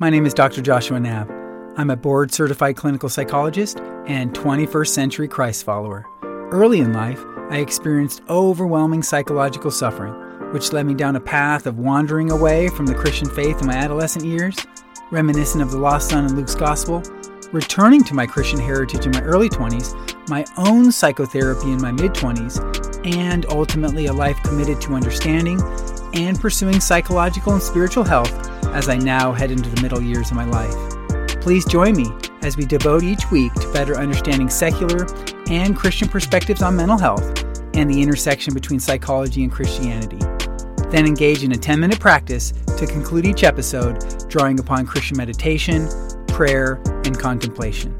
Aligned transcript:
My 0.00 0.10
name 0.10 0.26
is 0.26 0.32
Dr. 0.32 0.62
Joshua 0.62 1.00
Knabb. 1.00 1.74
I'm 1.76 1.90
a 1.90 1.96
board 1.96 2.32
certified 2.32 2.76
clinical 2.76 3.08
psychologist 3.08 3.80
and 4.06 4.32
21st 4.32 4.86
century 4.90 5.26
Christ 5.26 5.64
follower. 5.64 6.06
Early 6.52 6.78
in 6.78 6.92
life, 6.92 7.20
I 7.50 7.56
experienced 7.56 8.22
overwhelming 8.28 9.02
psychological 9.02 9.72
suffering, 9.72 10.12
which 10.52 10.72
led 10.72 10.86
me 10.86 10.94
down 10.94 11.16
a 11.16 11.20
path 11.20 11.66
of 11.66 11.80
wandering 11.80 12.30
away 12.30 12.68
from 12.68 12.86
the 12.86 12.94
Christian 12.94 13.28
faith 13.28 13.60
in 13.60 13.66
my 13.66 13.74
adolescent 13.74 14.24
years, 14.24 14.56
reminiscent 15.10 15.64
of 15.64 15.72
the 15.72 15.78
lost 15.78 16.10
son 16.10 16.26
in 16.26 16.36
Luke's 16.36 16.54
gospel, 16.54 17.02
returning 17.50 18.04
to 18.04 18.14
my 18.14 18.24
Christian 18.24 18.60
heritage 18.60 19.04
in 19.04 19.10
my 19.10 19.22
early 19.22 19.48
20s, 19.48 20.28
my 20.28 20.44
own 20.58 20.92
psychotherapy 20.92 21.72
in 21.72 21.82
my 21.82 21.90
mid 21.90 22.12
20s, 22.12 23.04
and 23.04 23.46
ultimately 23.46 24.06
a 24.06 24.12
life 24.12 24.40
committed 24.44 24.80
to 24.80 24.94
understanding 24.94 25.60
and 26.14 26.40
pursuing 26.40 26.78
psychological 26.78 27.54
and 27.54 27.62
spiritual 27.62 28.04
health 28.04 28.47
as 28.74 28.88
I 28.88 28.96
now 28.96 29.32
head 29.32 29.50
into 29.50 29.68
the 29.70 29.82
middle 29.82 30.00
years 30.00 30.30
of 30.30 30.36
my 30.36 30.44
life. 30.44 30.74
Please 31.40 31.64
join 31.64 31.96
me 31.96 32.10
as 32.42 32.56
we 32.56 32.64
devote 32.64 33.02
each 33.02 33.30
week 33.30 33.52
to 33.54 33.72
better 33.72 33.96
understanding 33.96 34.48
secular 34.48 35.06
and 35.48 35.76
Christian 35.76 36.08
perspectives 36.08 36.62
on 36.62 36.76
mental 36.76 36.98
health 36.98 37.44
and 37.74 37.90
the 37.90 38.02
intersection 38.02 38.54
between 38.54 38.80
psychology 38.80 39.42
and 39.42 39.52
Christianity. 39.52 40.18
Then 40.90 41.06
engage 41.06 41.44
in 41.44 41.52
a 41.52 41.56
10 41.56 41.80
minute 41.80 42.00
practice 42.00 42.52
to 42.78 42.86
conclude 42.86 43.26
each 43.26 43.44
episode, 43.44 44.28
drawing 44.28 44.58
upon 44.58 44.86
Christian 44.86 45.16
meditation, 45.16 45.88
prayer, 46.28 46.80
and 47.04 47.18
contemplation. 47.18 47.94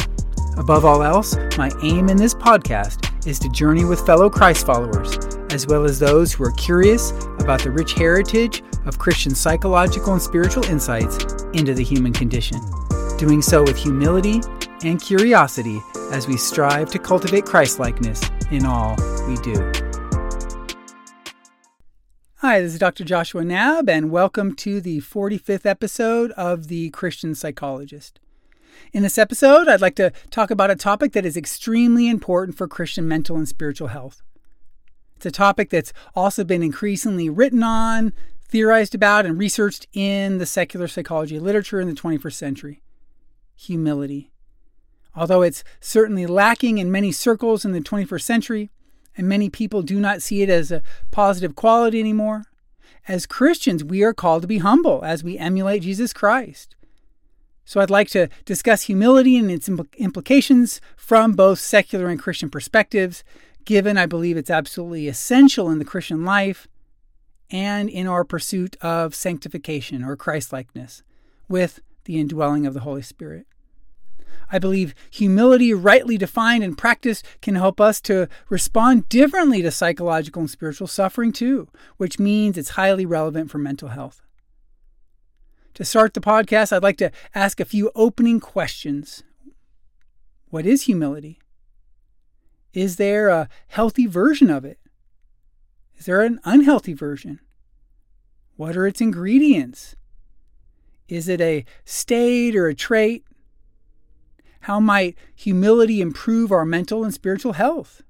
Above 0.56 0.84
all 0.84 1.02
else, 1.02 1.36
my 1.56 1.70
aim 1.82 2.08
in 2.08 2.16
this 2.16 2.34
podcast 2.34 3.26
is 3.26 3.38
to 3.38 3.48
journey 3.50 3.84
with 3.84 4.04
fellow 4.04 4.28
Christ 4.30 4.66
followers, 4.66 5.16
as 5.50 5.66
well 5.66 5.84
as 5.84 5.98
those 5.98 6.32
who 6.32 6.44
are 6.44 6.52
curious 6.52 7.10
about 7.38 7.62
the 7.62 7.70
rich 7.70 7.94
heritage 7.94 8.62
of 8.86 8.98
Christian 8.98 9.34
psychological 9.34 10.12
and 10.12 10.22
spiritual 10.22 10.64
insights 10.66 11.16
into 11.54 11.74
the 11.74 11.84
human 11.84 12.12
condition, 12.12 12.60
doing 13.16 13.40
so 13.40 13.62
with 13.62 13.76
humility 13.76 14.40
and 14.84 15.00
curiosity 15.00 15.80
as 16.12 16.28
we 16.28 16.36
strive 16.36 16.90
to 16.90 16.98
cultivate 16.98 17.44
Christlikeness 17.44 18.20
in 18.50 18.66
all 18.66 18.96
we 19.26 19.36
do. 19.36 19.72
Hi, 22.36 22.60
this 22.60 22.74
is 22.74 22.78
Dr. 22.78 23.04
Joshua 23.04 23.42
Knabb, 23.42 23.88
and 23.88 24.10
welcome 24.10 24.54
to 24.56 24.80
the 24.80 25.00
45th 25.00 25.66
episode 25.66 26.30
of 26.32 26.68
The 26.68 26.90
Christian 26.90 27.34
Psychologist. 27.34 28.20
In 28.92 29.02
this 29.02 29.18
episode, 29.18 29.66
I'd 29.66 29.80
like 29.80 29.96
to 29.96 30.12
talk 30.30 30.50
about 30.50 30.70
a 30.70 30.76
topic 30.76 31.12
that 31.12 31.26
is 31.26 31.36
extremely 31.36 32.08
important 32.08 32.56
for 32.56 32.68
Christian 32.68 33.08
mental 33.08 33.36
and 33.36 33.48
spiritual 33.48 33.88
health. 33.88 34.22
It's 35.18 35.26
a 35.26 35.32
topic 35.32 35.70
that's 35.70 35.92
also 36.14 36.44
been 36.44 36.62
increasingly 36.62 37.28
written 37.28 37.64
on, 37.64 38.12
theorized 38.44 38.94
about, 38.94 39.26
and 39.26 39.36
researched 39.36 39.88
in 39.92 40.38
the 40.38 40.46
secular 40.46 40.86
psychology 40.86 41.40
literature 41.40 41.80
in 41.80 41.88
the 41.88 41.94
21st 41.94 42.34
century 42.34 42.82
humility. 43.56 44.30
Although 45.16 45.42
it's 45.42 45.64
certainly 45.80 46.24
lacking 46.24 46.78
in 46.78 46.92
many 46.92 47.10
circles 47.10 47.64
in 47.64 47.72
the 47.72 47.80
21st 47.80 48.22
century, 48.22 48.70
and 49.16 49.28
many 49.28 49.50
people 49.50 49.82
do 49.82 49.98
not 49.98 50.22
see 50.22 50.42
it 50.42 50.48
as 50.48 50.70
a 50.70 50.84
positive 51.10 51.56
quality 51.56 51.98
anymore, 51.98 52.44
as 53.08 53.26
Christians, 53.26 53.82
we 53.82 54.04
are 54.04 54.14
called 54.14 54.42
to 54.42 54.48
be 54.48 54.58
humble 54.58 55.02
as 55.02 55.24
we 55.24 55.36
emulate 55.36 55.82
Jesus 55.82 56.12
Christ. 56.12 56.76
So, 57.64 57.80
I'd 57.80 57.90
like 57.90 58.08
to 58.10 58.28
discuss 58.44 58.82
humility 58.82 59.36
and 59.36 59.50
its 59.50 59.68
implications 59.96 60.80
from 60.96 61.32
both 61.32 61.58
secular 61.58 62.06
and 62.06 62.22
Christian 62.22 62.50
perspectives, 62.50 63.24
given 63.68 63.98
I 63.98 64.06
believe 64.06 64.38
it's 64.38 64.48
absolutely 64.48 65.08
essential 65.08 65.68
in 65.68 65.78
the 65.78 65.84
Christian 65.84 66.24
life 66.24 66.66
and 67.50 67.90
in 67.90 68.06
our 68.06 68.24
pursuit 68.24 68.78
of 68.80 69.14
sanctification 69.14 70.02
or 70.02 70.16
Christlikeness 70.16 71.02
with 71.50 71.80
the 72.04 72.18
indwelling 72.18 72.64
of 72.64 72.72
the 72.72 72.80
Holy 72.80 73.02
Spirit. 73.02 73.46
I 74.50 74.58
believe 74.58 74.94
humility, 75.10 75.74
rightly 75.74 76.16
defined 76.16 76.64
and 76.64 76.78
practiced, 76.78 77.26
can 77.42 77.56
help 77.56 77.78
us 77.78 78.00
to 78.02 78.30
respond 78.48 79.06
differently 79.10 79.60
to 79.60 79.70
psychological 79.70 80.40
and 80.40 80.50
spiritual 80.50 80.86
suffering, 80.86 81.30
too, 81.30 81.68
which 81.98 82.18
means 82.18 82.56
it's 82.56 82.70
highly 82.70 83.04
relevant 83.04 83.50
for 83.50 83.58
mental 83.58 83.88
health. 83.88 84.22
To 85.74 85.84
start 85.84 86.14
the 86.14 86.22
podcast, 86.22 86.72
I'd 86.72 86.82
like 86.82 86.96
to 86.96 87.12
ask 87.34 87.60
a 87.60 87.66
few 87.66 87.90
opening 87.94 88.40
questions. 88.40 89.24
What 90.48 90.64
is 90.64 90.84
humility? 90.84 91.38
Is 92.72 92.96
there 92.96 93.28
a 93.28 93.48
healthy 93.68 94.06
version 94.06 94.50
of 94.50 94.64
it? 94.64 94.78
Is 95.96 96.06
there 96.06 96.22
an 96.22 96.40
unhealthy 96.44 96.92
version? 96.92 97.40
What 98.56 98.76
are 98.76 98.86
its 98.86 99.00
ingredients? 99.00 99.96
Is 101.08 101.28
it 101.28 101.40
a 101.40 101.64
state 101.84 102.54
or 102.54 102.66
a 102.66 102.74
trait? 102.74 103.24
How 104.60 104.80
might 104.80 105.16
humility 105.34 106.00
improve 106.00 106.52
our 106.52 106.66
mental 106.66 107.04
and 107.04 107.14
spiritual 107.14 107.54
health? 107.54 108.02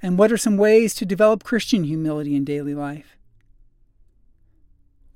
And 0.00 0.18
what 0.18 0.32
are 0.32 0.36
some 0.36 0.56
ways 0.56 0.94
to 0.94 1.06
develop 1.06 1.44
Christian 1.44 1.84
humility 1.84 2.34
in 2.36 2.44
daily 2.44 2.74
life? 2.74 3.16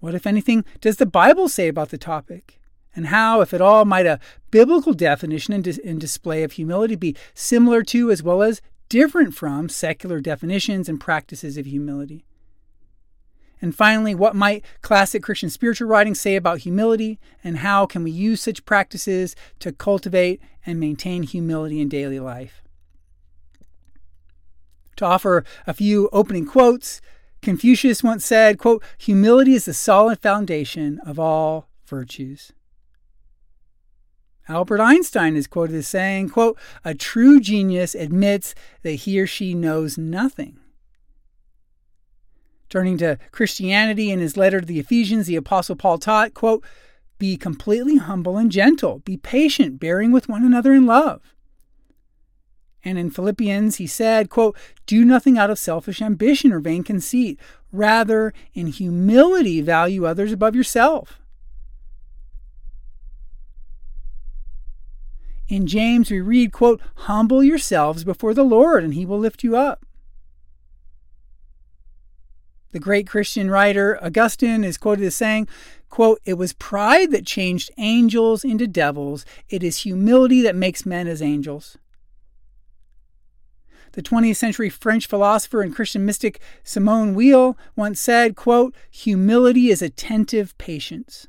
What, 0.00 0.15
if 0.15 0.27
anything, 0.27 0.65
does 0.81 0.97
the 0.97 1.06
Bible 1.06 1.48
say 1.48 1.69
about 1.69 1.91
the 1.91 1.98
topic? 1.98 2.60
And 2.96 3.08
how, 3.08 3.42
if 3.42 3.52
at 3.52 3.60
all, 3.60 3.84
might 3.84 4.06
a 4.06 4.18
biblical 4.50 4.94
definition 4.94 5.52
and, 5.52 5.62
dis- 5.62 5.80
and 5.84 6.00
display 6.00 6.42
of 6.42 6.52
humility 6.52 6.96
be 6.96 7.14
similar 7.34 7.82
to 7.84 8.10
as 8.10 8.22
well 8.22 8.42
as 8.42 8.62
different 8.88 9.34
from 9.34 9.68
secular 9.68 10.18
definitions 10.18 10.88
and 10.88 10.98
practices 10.98 11.58
of 11.58 11.66
humility? 11.66 12.24
And 13.60 13.74
finally, 13.74 14.14
what 14.14 14.34
might 14.34 14.64
classic 14.80 15.22
Christian 15.22 15.50
spiritual 15.50 15.88
writings 15.88 16.20
say 16.20 16.36
about 16.36 16.60
humility, 16.60 17.18
and 17.44 17.58
how 17.58 17.86
can 17.86 18.02
we 18.02 18.10
use 18.10 18.40
such 18.40 18.64
practices 18.64 19.36
to 19.60 19.72
cultivate 19.72 20.40
and 20.64 20.80
maintain 20.80 21.22
humility 21.22 21.80
in 21.80 21.88
daily 21.88 22.18
life? 22.18 22.62
To 24.96 25.04
offer 25.04 25.44
a 25.66 25.74
few 25.74 26.08
opening 26.12 26.46
quotes, 26.46 27.02
Confucius 27.42 28.02
once 28.02 28.24
said, 28.24 28.58
quote, 28.58 28.82
humility 28.98 29.54
is 29.54 29.66
the 29.66 29.74
solid 29.74 30.18
foundation 30.18 30.98
of 31.04 31.18
all 31.18 31.68
virtues. 31.86 32.52
Albert 34.48 34.80
Einstein 34.80 35.36
is 35.36 35.46
quoted 35.46 35.76
as 35.76 35.88
saying, 35.88 36.30
quote, 36.30 36.58
a 36.84 36.94
true 36.94 37.40
genius 37.40 37.94
admits 37.94 38.54
that 38.82 38.92
he 38.92 39.20
or 39.20 39.26
she 39.26 39.54
knows 39.54 39.98
nothing. 39.98 40.58
Turning 42.68 42.98
to 42.98 43.18
Christianity 43.32 44.10
in 44.10 44.18
his 44.18 44.36
letter 44.36 44.60
to 44.60 44.66
the 44.66 44.80
Ephesians, 44.80 45.26
the 45.26 45.36
Apostle 45.36 45.76
Paul 45.76 45.98
taught, 45.98 46.34
quote, 46.34 46.64
Be 47.18 47.36
completely 47.36 47.96
humble 47.96 48.36
and 48.36 48.50
gentle, 48.50 49.00
be 49.00 49.16
patient, 49.16 49.80
bearing 49.80 50.12
with 50.12 50.28
one 50.28 50.44
another 50.44 50.72
in 50.72 50.86
love. 50.86 51.22
And 52.84 52.98
in 52.98 53.10
Philippians, 53.10 53.76
he 53.76 53.86
said, 53.88 54.30
quote, 54.30 54.56
Do 54.86 55.04
nothing 55.04 55.36
out 55.38 55.50
of 55.50 55.58
selfish 55.58 56.00
ambition 56.00 56.52
or 56.52 56.60
vain 56.60 56.84
conceit. 56.84 57.38
Rather, 57.72 58.32
in 58.54 58.68
humility, 58.68 59.60
value 59.60 60.06
others 60.06 60.30
above 60.30 60.54
yourself. 60.54 61.20
In 65.48 65.66
James, 65.66 66.10
we 66.10 66.20
read, 66.20 66.52
quote, 66.52 66.80
Humble 66.94 67.42
yourselves 67.42 68.04
before 68.04 68.34
the 68.34 68.44
Lord, 68.44 68.82
and 68.82 68.94
he 68.94 69.06
will 69.06 69.18
lift 69.18 69.44
you 69.44 69.56
up. 69.56 69.84
The 72.72 72.80
great 72.80 73.06
Christian 73.06 73.50
writer 73.50 73.98
Augustine 74.04 74.64
is 74.64 74.76
quoted 74.76 75.04
as 75.06 75.14
saying, 75.14 75.48
quote, 75.88 76.20
It 76.24 76.34
was 76.34 76.52
pride 76.52 77.12
that 77.12 77.24
changed 77.24 77.70
angels 77.78 78.44
into 78.44 78.66
devils. 78.66 79.24
It 79.48 79.62
is 79.62 79.78
humility 79.78 80.42
that 80.42 80.56
makes 80.56 80.84
men 80.84 81.06
as 81.06 81.22
angels. 81.22 81.78
The 83.92 84.02
20th 84.02 84.36
century 84.36 84.68
French 84.68 85.06
philosopher 85.06 85.62
and 85.62 85.74
Christian 85.74 86.04
mystic 86.04 86.38
Simone 86.62 87.14
Weil 87.14 87.56
once 87.76 87.98
said, 87.98 88.36
quote, 88.36 88.74
Humility 88.90 89.70
is 89.70 89.80
attentive 89.80 90.58
patience. 90.58 91.28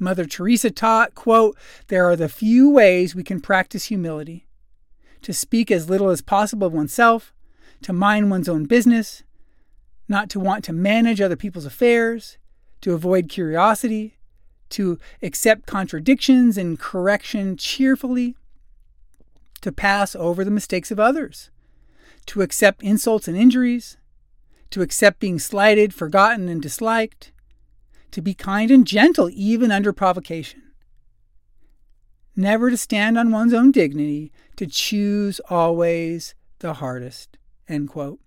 Mother 0.00 0.24
Teresa 0.24 0.70
taught, 0.70 1.14
quote, 1.14 1.56
There 1.88 2.06
are 2.06 2.16
the 2.16 2.28
few 2.28 2.70
ways 2.70 3.14
we 3.14 3.22
can 3.22 3.40
practice 3.40 3.84
humility. 3.84 4.46
To 5.22 5.34
speak 5.34 5.70
as 5.70 5.90
little 5.90 6.08
as 6.08 6.22
possible 6.22 6.66
of 6.66 6.72
oneself, 6.72 7.34
to 7.82 7.92
mind 7.92 8.30
one's 8.30 8.48
own 8.48 8.64
business, 8.64 9.22
not 10.08 10.30
to 10.30 10.40
want 10.40 10.64
to 10.64 10.72
manage 10.72 11.20
other 11.20 11.36
people's 11.36 11.66
affairs, 11.66 12.38
to 12.80 12.94
avoid 12.94 13.28
curiosity, 13.28 14.18
to 14.70 14.98
accept 15.22 15.66
contradictions 15.66 16.56
and 16.56 16.78
correction 16.78 17.56
cheerfully, 17.56 18.34
to 19.60 19.70
pass 19.70 20.16
over 20.16 20.44
the 20.44 20.50
mistakes 20.50 20.90
of 20.90 20.98
others, 20.98 21.50
to 22.24 22.40
accept 22.40 22.82
insults 22.82 23.28
and 23.28 23.36
injuries, 23.36 23.98
to 24.70 24.80
accept 24.80 25.20
being 25.20 25.38
slighted, 25.38 25.92
forgotten, 25.92 26.48
and 26.48 26.62
disliked, 26.62 27.32
to 28.12 28.22
be 28.22 28.34
kind 28.34 28.70
and 28.70 28.86
gentle 28.86 29.28
even 29.32 29.70
under 29.70 29.92
provocation. 29.92 30.62
Never 32.36 32.70
to 32.70 32.76
stand 32.76 33.18
on 33.18 33.30
one's 33.32 33.52
own 33.52 33.70
dignity, 33.70 34.32
to 34.56 34.66
choose 34.66 35.40
always 35.50 36.34
the 36.60 36.74
hardest. 36.74 37.36
End 37.68 37.88
quote. 37.88 38.20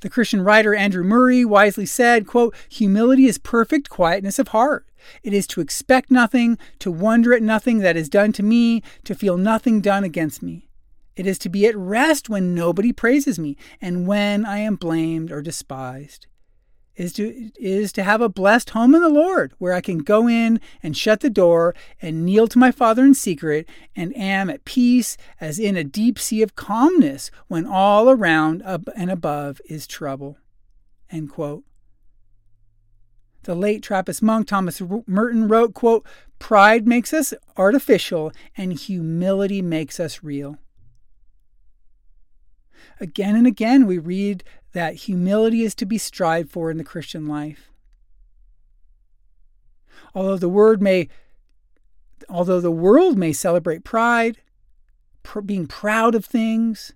The 0.00 0.08
Christian 0.08 0.42
writer 0.42 0.74
Andrew 0.74 1.02
Murray 1.02 1.44
wisely 1.44 1.84
said, 1.84 2.26
quote, 2.26 2.54
Humility 2.68 3.26
is 3.26 3.36
perfect 3.36 3.90
quietness 3.90 4.38
of 4.38 4.48
heart. 4.48 4.86
It 5.24 5.32
is 5.32 5.46
to 5.48 5.60
expect 5.60 6.10
nothing, 6.10 6.56
to 6.78 6.90
wonder 6.90 7.34
at 7.34 7.42
nothing 7.42 7.78
that 7.78 7.96
is 7.96 8.08
done 8.08 8.32
to 8.34 8.42
me, 8.42 8.82
to 9.04 9.14
feel 9.14 9.36
nothing 9.36 9.80
done 9.80 10.04
against 10.04 10.42
me. 10.42 10.68
It 11.16 11.26
is 11.26 11.38
to 11.40 11.48
be 11.48 11.66
at 11.66 11.76
rest 11.76 12.28
when 12.28 12.54
nobody 12.54 12.92
praises 12.92 13.40
me, 13.40 13.56
and 13.80 14.06
when 14.06 14.46
I 14.46 14.58
am 14.58 14.76
blamed 14.76 15.32
or 15.32 15.42
despised 15.42 16.28
is 16.98 17.12
to 17.14 17.50
is 17.58 17.92
to 17.92 18.02
have 18.02 18.20
a 18.20 18.28
blessed 18.28 18.70
home 18.70 18.94
in 18.94 19.00
the 19.00 19.08
Lord 19.08 19.52
where 19.58 19.72
I 19.72 19.80
can 19.80 19.98
go 19.98 20.28
in 20.28 20.60
and 20.82 20.96
shut 20.96 21.20
the 21.20 21.30
door 21.30 21.74
and 22.02 22.26
kneel 22.26 22.48
to 22.48 22.58
my 22.58 22.72
Father 22.72 23.04
in 23.04 23.14
secret 23.14 23.68
and 23.96 24.14
am 24.16 24.50
at 24.50 24.64
peace 24.64 25.16
as 25.40 25.58
in 25.58 25.76
a 25.76 25.84
deep 25.84 26.18
sea 26.18 26.42
of 26.42 26.56
calmness 26.56 27.30
when 27.46 27.64
all 27.66 28.10
around 28.10 28.62
up 28.62 28.88
and 28.96 29.10
above 29.10 29.60
is 29.70 29.86
trouble. 29.86 30.36
End 31.10 31.30
quote. 31.30 31.64
The 33.44 33.54
late 33.54 33.82
Trappist 33.82 34.20
monk 34.20 34.48
Thomas 34.48 34.82
Merton 35.06 35.48
wrote, 35.48 35.72
quote, 35.72 36.04
Pride 36.38 36.86
makes 36.86 37.14
us 37.14 37.32
artificial 37.56 38.32
and 38.56 38.72
humility 38.72 39.62
makes 39.62 39.98
us 39.98 40.22
real. 40.22 40.58
Again 43.00 43.36
and 43.36 43.46
again, 43.46 43.86
we 43.86 43.98
read 43.98 44.42
that 44.72 44.94
humility 44.94 45.62
is 45.62 45.74
to 45.76 45.86
be 45.86 45.98
strived 45.98 46.50
for 46.50 46.70
in 46.70 46.78
the 46.78 46.84
Christian 46.84 47.26
life. 47.26 47.70
Although 50.14 50.38
the 50.38 50.48
word 50.48 50.82
may 50.82 51.08
although 52.28 52.60
the 52.60 52.70
world 52.70 53.16
may 53.16 53.32
celebrate 53.32 53.84
pride, 53.84 54.38
pr- 55.22 55.40
being 55.40 55.66
proud 55.66 56.14
of 56.14 56.24
things, 56.24 56.92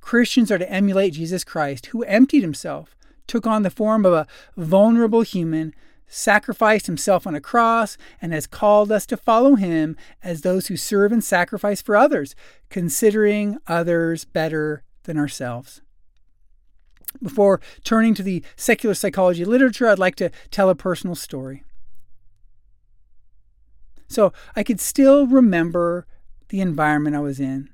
Christians 0.00 0.50
are 0.50 0.58
to 0.58 0.70
emulate 0.70 1.14
Jesus 1.14 1.44
Christ, 1.44 1.86
who 1.86 2.02
emptied 2.04 2.42
himself, 2.42 2.96
took 3.26 3.46
on 3.46 3.62
the 3.62 3.70
form 3.70 4.04
of 4.04 4.12
a 4.12 4.26
vulnerable 4.56 5.22
human, 5.22 5.74
sacrificed 6.06 6.86
himself 6.86 7.26
on 7.26 7.34
a 7.34 7.40
cross, 7.40 7.96
and 8.20 8.32
has 8.32 8.46
called 8.46 8.90
us 8.90 9.06
to 9.06 9.16
follow 9.16 9.54
him 9.54 9.96
as 10.22 10.40
those 10.40 10.66
who 10.66 10.76
serve 10.76 11.12
and 11.12 11.22
sacrifice 11.22 11.80
for 11.80 11.96
others, 11.96 12.34
considering 12.68 13.58
others 13.66 14.24
better 14.24 14.82
than 15.04 15.16
ourselves. 15.16 15.82
Before 17.22 17.60
turning 17.84 18.14
to 18.14 18.22
the 18.22 18.42
secular 18.56 18.94
psychology 18.94 19.44
literature, 19.44 19.88
I'd 19.88 19.98
like 19.98 20.16
to 20.16 20.30
tell 20.50 20.70
a 20.70 20.74
personal 20.74 21.14
story. 21.14 21.64
So 24.08 24.32
I 24.56 24.62
could 24.62 24.80
still 24.80 25.26
remember 25.26 26.06
the 26.48 26.60
environment 26.60 27.16
I 27.16 27.20
was 27.20 27.38
in, 27.38 27.70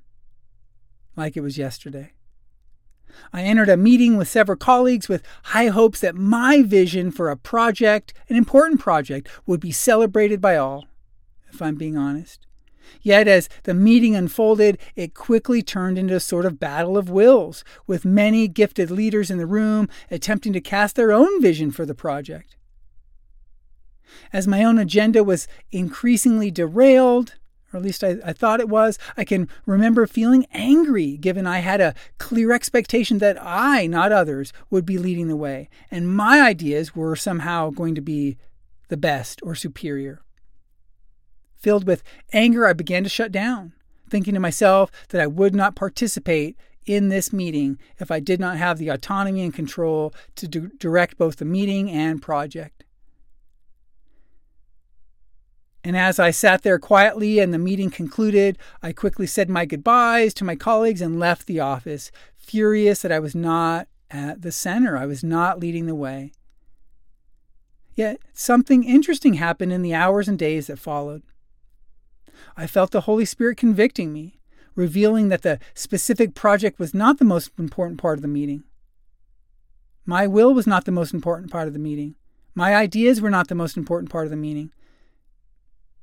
like 1.16 1.36
it 1.36 1.40
was 1.40 1.58
yesterday. 1.58 2.12
I 3.32 3.42
entered 3.42 3.70
a 3.70 3.76
meeting 3.76 4.16
with 4.16 4.28
several 4.28 4.56
colleagues 4.56 5.08
with 5.08 5.22
high 5.44 5.68
hopes 5.68 6.00
that 6.00 6.14
my 6.14 6.62
vision 6.62 7.10
for 7.10 7.30
a 7.30 7.36
project, 7.36 8.12
an 8.28 8.36
important 8.36 8.80
project, 8.80 9.28
would 9.46 9.60
be 9.60 9.72
celebrated 9.72 10.40
by 10.40 10.56
all, 10.56 10.86
if 11.50 11.62
I'm 11.62 11.76
being 11.76 11.96
honest. 11.96 12.45
Yet, 13.02 13.28
as 13.28 13.48
the 13.64 13.74
meeting 13.74 14.14
unfolded, 14.14 14.78
it 14.94 15.14
quickly 15.14 15.62
turned 15.62 15.98
into 15.98 16.14
a 16.16 16.20
sort 16.20 16.46
of 16.46 16.60
battle 16.60 16.96
of 16.96 17.10
wills, 17.10 17.64
with 17.86 18.04
many 18.04 18.48
gifted 18.48 18.90
leaders 18.90 19.30
in 19.30 19.38
the 19.38 19.46
room 19.46 19.88
attempting 20.10 20.52
to 20.52 20.60
cast 20.60 20.96
their 20.96 21.12
own 21.12 21.40
vision 21.40 21.70
for 21.70 21.86
the 21.86 21.94
project. 21.94 22.56
As 24.32 24.46
my 24.46 24.64
own 24.64 24.78
agenda 24.78 25.22
was 25.22 25.48
increasingly 25.70 26.50
derailed, 26.50 27.34
or 27.72 27.78
at 27.78 27.82
least 27.82 28.04
I, 28.04 28.16
I, 28.24 28.32
thought 28.32 28.60
it 28.60 28.68
was, 28.68 28.98
I 29.16 29.24
can 29.24 29.48
remember 29.66 30.06
feeling 30.06 30.46
angry 30.52 31.16
given 31.16 31.46
I 31.46 31.58
had 31.58 31.80
a 31.80 31.94
clear 32.18 32.52
expectation 32.52 33.18
that 33.18 33.36
I, 33.40 33.86
not 33.86 34.12
others, 34.12 34.52
would 34.70 34.86
be 34.86 34.98
leading 34.98 35.28
the 35.28 35.36
way, 35.36 35.68
and 35.90 36.14
my 36.14 36.40
ideas 36.40 36.94
were 36.94 37.16
somehow 37.16 37.70
going 37.70 37.94
to 37.94 38.00
be 38.00 38.36
the 38.88 38.96
best 38.96 39.40
or 39.42 39.54
superior. 39.54 40.22
Filled 41.66 41.88
with 41.88 42.04
anger, 42.32 42.64
I 42.64 42.74
began 42.74 43.02
to 43.02 43.08
shut 43.08 43.32
down, 43.32 43.72
thinking 44.08 44.34
to 44.34 44.38
myself 44.38 44.88
that 45.08 45.20
I 45.20 45.26
would 45.26 45.52
not 45.52 45.74
participate 45.74 46.56
in 46.84 47.08
this 47.08 47.32
meeting 47.32 47.80
if 47.98 48.08
I 48.08 48.20
did 48.20 48.38
not 48.38 48.56
have 48.56 48.78
the 48.78 48.88
autonomy 48.88 49.42
and 49.42 49.52
control 49.52 50.14
to 50.36 50.46
direct 50.46 51.18
both 51.18 51.38
the 51.38 51.44
meeting 51.44 51.90
and 51.90 52.22
project. 52.22 52.84
And 55.82 55.96
as 55.96 56.20
I 56.20 56.30
sat 56.30 56.62
there 56.62 56.78
quietly 56.78 57.40
and 57.40 57.52
the 57.52 57.58
meeting 57.58 57.90
concluded, 57.90 58.58
I 58.80 58.92
quickly 58.92 59.26
said 59.26 59.50
my 59.50 59.64
goodbyes 59.64 60.34
to 60.34 60.44
my 60.44 60.54
colleagues 60.54 61.00
and 61.00 61.18
left 61.18 61.48
the 61.48 61.58
office, 61.58 62.12
furious 62.36 63.02
that 63.02 63.10
I 63.10 63.18
was 63.18 63.34
not 63.34 63.88
at 64.08 64.42
the 64.42 64.52
center. 64.52 64.96
I 64.96 65.06
was 65.06 65.24
not 65.24 65.58
leading 65.58 65.86
the 65.86 65.96
way. 65.96 66.30
Yet 67.96 68.20
something 68.32 68.84
interesting 68.84 69.34
happened 69.34 69.72
in 69.72 69.82
the 69.82 69.94
hours 69.94 70.28
and 70.28 70.38
days 70.38 70.68
that 70.68 70.78
followed. 70.78 71.24
I 72.56 72.66
felt 72.66 72.90
the 72.90 73.02
Holy 73.02 73.24
Spirit 73.24 73.56
convicting 73.56 74.12
me, 74.12 74.38
revealing 74.74 75.28
that 75.28 75.42
the 75.42 75.58
specific 75.74 76.34
project 76.34 76.78
was 76.78 76.94
not 76.94 77.18
the 77.18 77.24
most 77.24 77.50
important 77.58 78.00
part 78.00 78.18
of 78.18 78.22
the 78.22 78.28
meeting. 78.28 78.64
My 80.04 80.26
will 80.26 80.54
was 80.54 80.66
not 80.66 80.84
the 80.84 80.92
most 80.92 81.12
important 81.12 81.50
part 81.50 81.66
of 81.66 81.72
the 81.72 81.80
meeting. 81.80 82.14
My 82.54 82.74
ideas 82.74 83.20
were 83.20 83.30
not 83.30 83.48
the 83.48 83.54
most 83.54 83.76
important 83.76 84.10
part 84.10 84.24
of 84.24 84.30
the 84.30 84.36
meeting. 84.36 84.70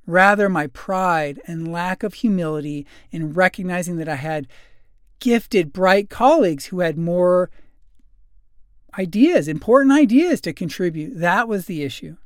Rather, 0.06 0.50
my 0.50 0.68
pride 0.68 1.40
and 1.48 1.72
lack 1.72 2.04
of 2.04 2.16
humility 2.16 2.86
in 3.12 3.34
recognizing 3.34 3.96
that 3.98 4.10
I 4.10 4.16
had 4.16 4.48
gifted, 5.20 5.72
bright 5.72 6.10
colleagues 6.10 6.66
who 6.66 6.82
had 6.82 6.98
more 6.98 7.50
ideas, 9.00 9.48
important 9.48 9.94
ideas 9.94 10.42
to 10.42 10.52
contribute. 10.52 11.18
That 11.18 11.48
was 11.48 11.66
the 11.66 11.84
issue. 11.84 12.18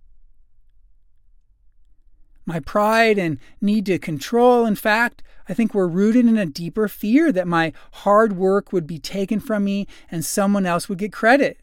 My 2.48 2.62
pride 2.62 3.20
and 3.20 3.40
need 3.60 3.86
to 3.88 4.00
control, 4.00 4.66
in 4.66 4.76
fact, 4.76 5.22
I 5.50 5.54
think 5.54 5.74
were 5.74 5.88
rooted 5.88 6.26
in 6.26 6.38
a 6.38 6.46
deeper 6.46 6.88
fear 6.88 7.30
that 7.34 7.46
my 7.46 7.74
hard 7.92 8.38
work 8.38 8.72
would 8.72 8.88
be 8.88 9.00
taken 9.00 9.42
from 9.42 9.66
me 9.66 9.86
and 10.10 10.24
someone 10.24 10.66
else 10.66 10.88
would 10.88 10.98
get 10.98 11.12
credit, 11.12 11.60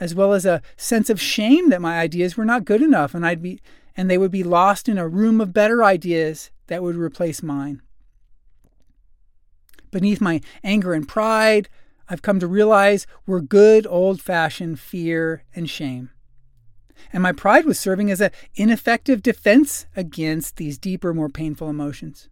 as 0.00 0.14
well 0.14 0.32
as 0.32 0.46
a 0.46 0.62
sense 0.74 1.10
of 1.10 1.20
shame 1.20 1.68
that 1.68 1.82
my 1.82 1.98
ideas 1.98 2.34
were 2.34 2.46
not 2.46 2.64
good 2.64 2.80
enough 2.80 3.14
and 3.14 3.26
I'd 3.26 3.42
be 3.42 3.60
and 3.94 4.10
they 4.10 4.18
would 4.18 4.30
be 4.30 4.42
lost 4.42 4.88
in 4.88 4.98
a 4.98 5.08
room 5.08 5.40
of 5.40 5.52
better 5.52 5.84
ideas 5.84 6.50
that 6.66 6.82
would 6.82 6.96
replace 6.96 7.42
mine. 7.42 7.82
Beneath 9.90 10.20
my 10.20 10.40
anger 10.64 10.94
and 10.94 11.06
pride, 11.06 11.68
I've 12.08 12.22
come 12.22 12.40
to 12.40 12.46
realize 12.46 13.06
were 13.26 13.40
good 13.40 13.86
old 13.86 14.22
fashioned 14.22 14.80
fear 14.80 15.44
and 15.54 15.68
shame 15.68 16.10
and 17.12 17.22
my 17.22 17.32
pride 17.32 17.64
was 17.64 17.78
serving 17.78 18.10
as 18.10 18.20
an 18.20 18.30
ineffective 18.54 19.22
defense 19.22 19.86
against 19.96 20.56
these 20.56 20.78
deeper, 20.78 21.14
more 21.14 21.28
painful 21.28 21.68
emotions. 21.68 22.28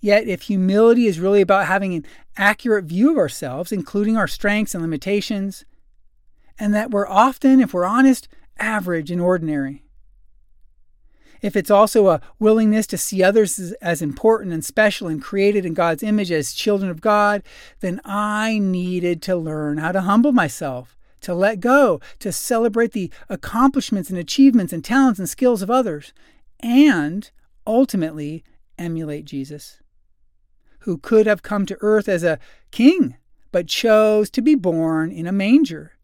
Yet, 0.00 0.28
if 0.28 0.42
humility 0.42 1.06
is 1.06 1.20
really 1.20 1.40
about 1.40 1.66
having 1.66 1.94
an 1.94 2.06
accurate 2.36 2.84
view 2.84 3.12
of 3.12 3.18
ourselves, 3.18 3.72
including 3.72 4.16
our 4.16 4.28
strengths 4.28 4.74
and 4.74 4.82
limitations, 4.82 5.64
and 6.58 6.74
that 6.74 6.90
we're 6.90 7.08
often, 7.08 7.60
if 7.60 7.72
we're 7.72 7.84
honest, 7.84 8.28
average 8.58 9.10
and 9.10 9.20
ordinary, 9.20 9.82
if 11.42 11.56
it's 11.56 11.70
also 11.70 12.08
a 12.08 12.20
willingness 12.38 12.86
to 12.88 12.98
see 12.98 13.22
others 13.22 13.58
as, 13.58 13.72
as, 13.82 14.02
important 14.02 14.52
and 14.52 14.64
special 14.64 15.06
and 15.06 15.22
created 15.22 15.66
in 15.66 15.74
God's 15.74 16.02
image 16.02 16.32
as 16.32 16.54
children 16.54 16.90
of 16.90 17.00
God, 17.00 17.42
then 17.80 18.00
I 18.04 18.58
needed 18.58 19.22
to 19.22 19.36
learn 19.36 19.78
how 19.78 19.92
to 19.92 20.00
humble 20.02 20.32
myself 20.32 20.95
to 21.26 21.34
let 21.34 21.58
go, 21.58 22.00
to 22.20 22.30
celebrate 22.30 22.92
the 22.92 23.10
accomplishments 23.28 24.10
and 24.10 24.18
achievements 24.18 24.72
and 24.72 24.84
talents 24.84 25.18
and 25.18 25.28
skills 25.28 25.60
of 25.60 25.68
others, 25.68 26.12
and 26.60 27.32
ultimately 27.66 28.44
emulate 28.78 29.24
Jesus, 29.24 29.82
who 30.80 30.96
could 30.96 31.26
have 31.26 31.42
come 31.42 31.66
to 31.66 31.76
earth 31.80 32.08
as 32.08 32.22
a 32.22 32.38
king, 32.70 33.16
but 33.50 33.66
chose 33.66 34.30
to 34.30 34.40
be 34.40 34.54
born 34.54 35.10
in 35.10 35.26
a 35.26 35.32
manger. 35.32 35.94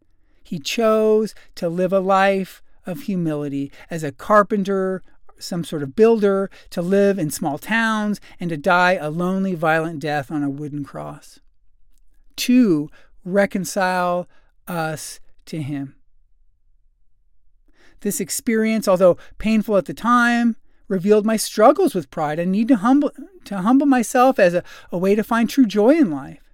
He 0.42 0.58
chose 0.58 1.36
to 1.54 1.68
live 1.68 1.92
a 1.92 2.00
life 2.00 2.60
of 2.84 3.02
humility 3.02 3.70
as 3.90 4.02
a 4.02 4.10
carpenter, 4.10 5.04
some 5.38 5.62
sort 5.62 5.84
of 5.84 5.94
builder, 5.94 6.50
to 6.70 6.82
live 6.82 7.16
in 7.16 7.30
small 7.30 7.58
towns, 7.58 8.20
and 8.40 8.50
to 8.50 8.56
die 8.56 8.94
a 8.94 9.08
lonely, 9.08 9.54
violent 9.54 10.00
death 10.00 10.32
on 10.32 10.42
a 10.42 10.50
wooden 10.50 10.82
cross. 10.82 11.38
To 12.38 12.90
reconcile 13.24 14.26
us 14.66 15.20
to 15.46 15.62
Him. 15.62 15.96
This 18.00 18.20
experience, 18.20 18.88
although 18.88 19.16
painful 19.38 19.76
at 19.76 19.86
the 19.86 19.94
time, 19.94 20.56
revealed 20.88 21.24
my 21.24 21.36
struggles 21.36 21.94
with 21.94 22.10
pride 22.10 22.38
and 22.38 22.52
need 22.52 22.68
to 22.68 22.76
humble, 22.76 23.12
to 23.44 23.58
humble 23.58 23.86
myself 23.86 24.38
as 24.38 24.54
a, 24.54 24.62
a 24.90 24.98
way 24.98 25.14
to 25.14 25.24
find 25.24 25.48
true 25.48 25.66
joy 25.66 25.90
in 25.90 26.10
life. 26.10 26.52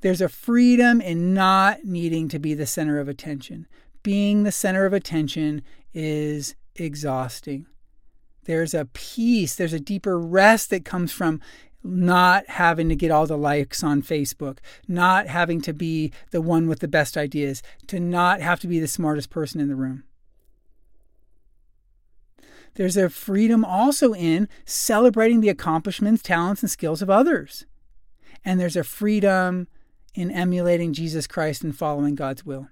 There's 0.00 0.20
a 0.20 0.28
freedom 0.28 1.00
in 1.00 1.34
not 1.34 1.84
needing 1.84 2.28
to 2.28 2.38
be 2.38 2.54
the 2.54 2.66
center 2.66 2.98
of 2.98 3.08
attention. 3.08 3.66
Being 4.02 4.42
the 4.42 4.52
center 4.52 4.86
of 4.86 4.92
attention 4.92 5.62
is 5.92 6.54
exhausting. 6.74 7.66
There's 8.44 8.74
a 8.74 8.86
peace, 8.86 9.54
there's 9.54 9.72
a 9.72 9.80
deeper 9.80 10.18
rest 10.18 10.70
that 10.70 10.84
comes 10.84 11.12
from 11.12 11.40
not 11.82 12.46
having 12.48 12.88
to 12.88 12.96
get 12.96 13.10
all 13.10 13.26
the 13.26 13.38
likes 13.38 13.82
on 13.82 14.02
Facebook, 14.02 14.58
not 14.86 15.26
having 15.26 15.60
to 15.62 15.72
be 15.72 16.12
the 16.30 16.40
one 16.40 16.68
with 16.68 16.80
the 16.80 16.88
best 16.88 17.16
ideas, 17.16 17.62
to 17.86 17.98
not 17.98 18.40
have 18.40 18.60
to 18.60 18.66
be 18.66 18.78
the 18.78 18.88
smartest 18.88 19.30
person 19.30 19.60
in 19.60 19.68
the 19.68 19.76
room. 19.76 20.04
There's 22.74 22.96
a 22.96 23.10
freedom 23.10 23.64
also 23.64 24.14
in 24.14 24.48
celebrating 24.64 25.40
the 25.40 25.48
accomplishments, 25.48 26.22
talents, 26.22 26.62
and 26.62 26.70
skills 26.70 27.02
of 27.02 27.10
others. 27.10 27.66
And 28.44 28.60
there's 28.60 28.76
a 28.76 28.84
freedom 28.84 29.68
in 30.14 30.30
emulating 30.30 30.92
Jesus 30.92 31.26
Christ 31.26 31.62
and 31.62 31.76
following 31.76 32.14
God's 32.14 32.44
will. 32.44 32.68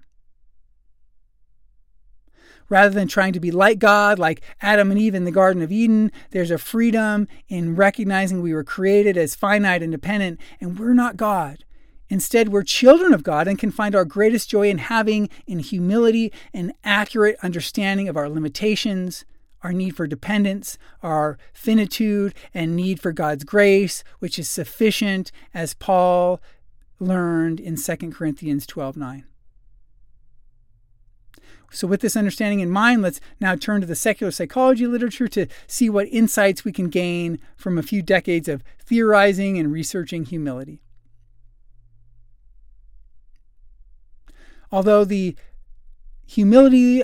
Rather 2.69 2.95
than 2.95 3.09
trying 3.09 3.33
to 3.33 3.41
be 3.41 3.51
like 3.51 3.79
God, 3.79 4.19
like 4.19 4.43
Adam 4.61 4.91
and 4.91 5.01
Eve 5.01 5.15
in 5.15 5.25
the 5.25 5.31
Garden 5.31 5.63
of 5.63 5.73
Eden, 5.73 6.13
there's 6.31 6.51
a 6.51 6.59
freedom 6.59 7.27
in 7.49 7.75
recognizing 7.77 8.43
we 8.43 8.53
were 8.53 8.65
created 8.65 9.17
as 9.17 9.35
finite 9.35 9.83
and 9.83 9.93
dependent, 9.93 10.41
and 10.61 10.79
we're 10.79 10.95
not 10.95 11.17
God. 11.17 11.65
Instead, 12.11 12.49
we're 12.49 12.63
children 12.63 13.13
of 13.13 13.23
God 13.23 13.47
and 13.47 13.59
can 13.59 13.71
find 13.71 13.95
our 13.95 14.05
greatest 14.05 14.49
joy 14.49 14.69
in 14.69 14.79
having, 14.79 15.29
in 15.47 15.59
humility, 15.59 16.33
an 16.55 16.73
accurate 16.85 17.37
understanding 17.43 18.09
of 18.09 18.17
our 18.17 18.29
limitations, 18.29 19.25
our 19.63 19.73
need 19.73 19.97
for 19.97 20.07
dependence, 20.07 20.79
our 21.03 21.39
finitude, 21.53 22.35
and 22.55 22.77
need 22.77 23.01
for 23.01 23.13
God's 23.13 23.45
grace, 23.45 24.05
which 24.21 24.39
is 24.39 24.49
sufficient, 24.49 25.31
as 25.53 25.75
Paul 25.75 26.41
learned 26.99 27.61
in 27.61 27.77
2 27.77 27.97
Corinthians 28.11 28.67
12 28.67 28.97
9. 28.97 29.28
So, 31.71 31.87
with 31.87 32.01
this 32.01 32.17
understanding 32.17 32.61
in 32.61 32.71
mind, 32.71 33.03
let's 33.03 33.21
now 33.41 33.55
turn 33.55 33.83
to 33.83 33.87
the 33.87 33.95
secular 33.95 34.31
psychology 34.31 34.87
literature 34.87 35.29
to 35.29 35.47
see 35.67 35.91
what 35.91 36.09
insights 36.09 36.65
we 36.65 36.73
can 36.73 36.89
gain 36.89 37.39
from 37.57 37.77
a 37.77 37.83
few 37.83 38.01
decades 38.01 38.49
of 38.49 38.63
theorizing 38.81 39.59
and 39.59 39.71
researching 39.71 40.25
humility. 40.25 40.81
Although 44.73 45.05
the 45.05 45.37
humility 46.27 47.03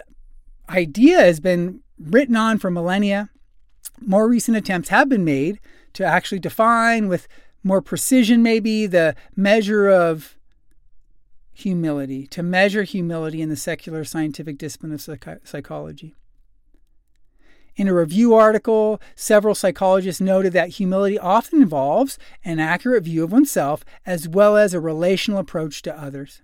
idea 0.69 1.19
has 1.21 1.41
been 1.41 1.81
written 1.99 2.37
on 2.37 2.59
for 2.59 2.71
millennia, 2.71 3.31
more 4.01 4.29
recent 4.29 4.57
attempts 4.57 4.89
have 4.89 5.09
been 5.09 5.25
made 5.25 5.61
to 5.95 6.05
actually 6.05 6.39
define 6.39 7.09
with 7.09 7.29
more 7.63 7.81
precision, 7.81 8.43
maybe, 8.43 8.87
the 8.87 9.15
measure 9.37 9.89
of 9.89 10.37
humility, 11.55 12.27
to 12.27 12.43
measure 12.43 12.83
humility 12.83 13.41
in 13.41 13.49
the 13.49 13.57
secular 13.57 14.05
scientific 14.05 14.59
discipline 14.59 14.93
of 14.93 15.01
psych- 15.01 15.47
psychology. 15.47 16.15
In 17.77 17.89
a 17.89 17.95
review 17.95 18.35
article, 18.35 19.01
several 19.17 19.55
psychologists 19.55 20.21
noted 20.21 20.53
that 20.53 20.71
humility 20.71 21.19
often 21.19 21.63
involves 21.63 22.19
an 22.45 22.61
accurate 22.61 23.05
view 23.05 23.25
of 23.25 23.33
oneself 23.33 23.85
as 24.05 24.29
well 24.29 24.57
as 24.57 24.75
a 24.75 24.81
relational 24.81 25.41
approach 25.41 25.83
to 25.83 26.01
others. 26.01 26.43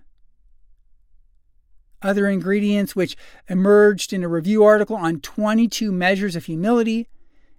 Other 2.01 2.27
ingredients 2.27 2.95
which 2.95 3.15
emerged 3.47 4.11
in 4.11 4.23
a 4.23 4.27
review 4.27 4.63
article 4.63 4.95
on 4.95 5.21
22 5.21 5.91
measures 5.91 6.35
of 6.35 6.45
humility 6.45 7.07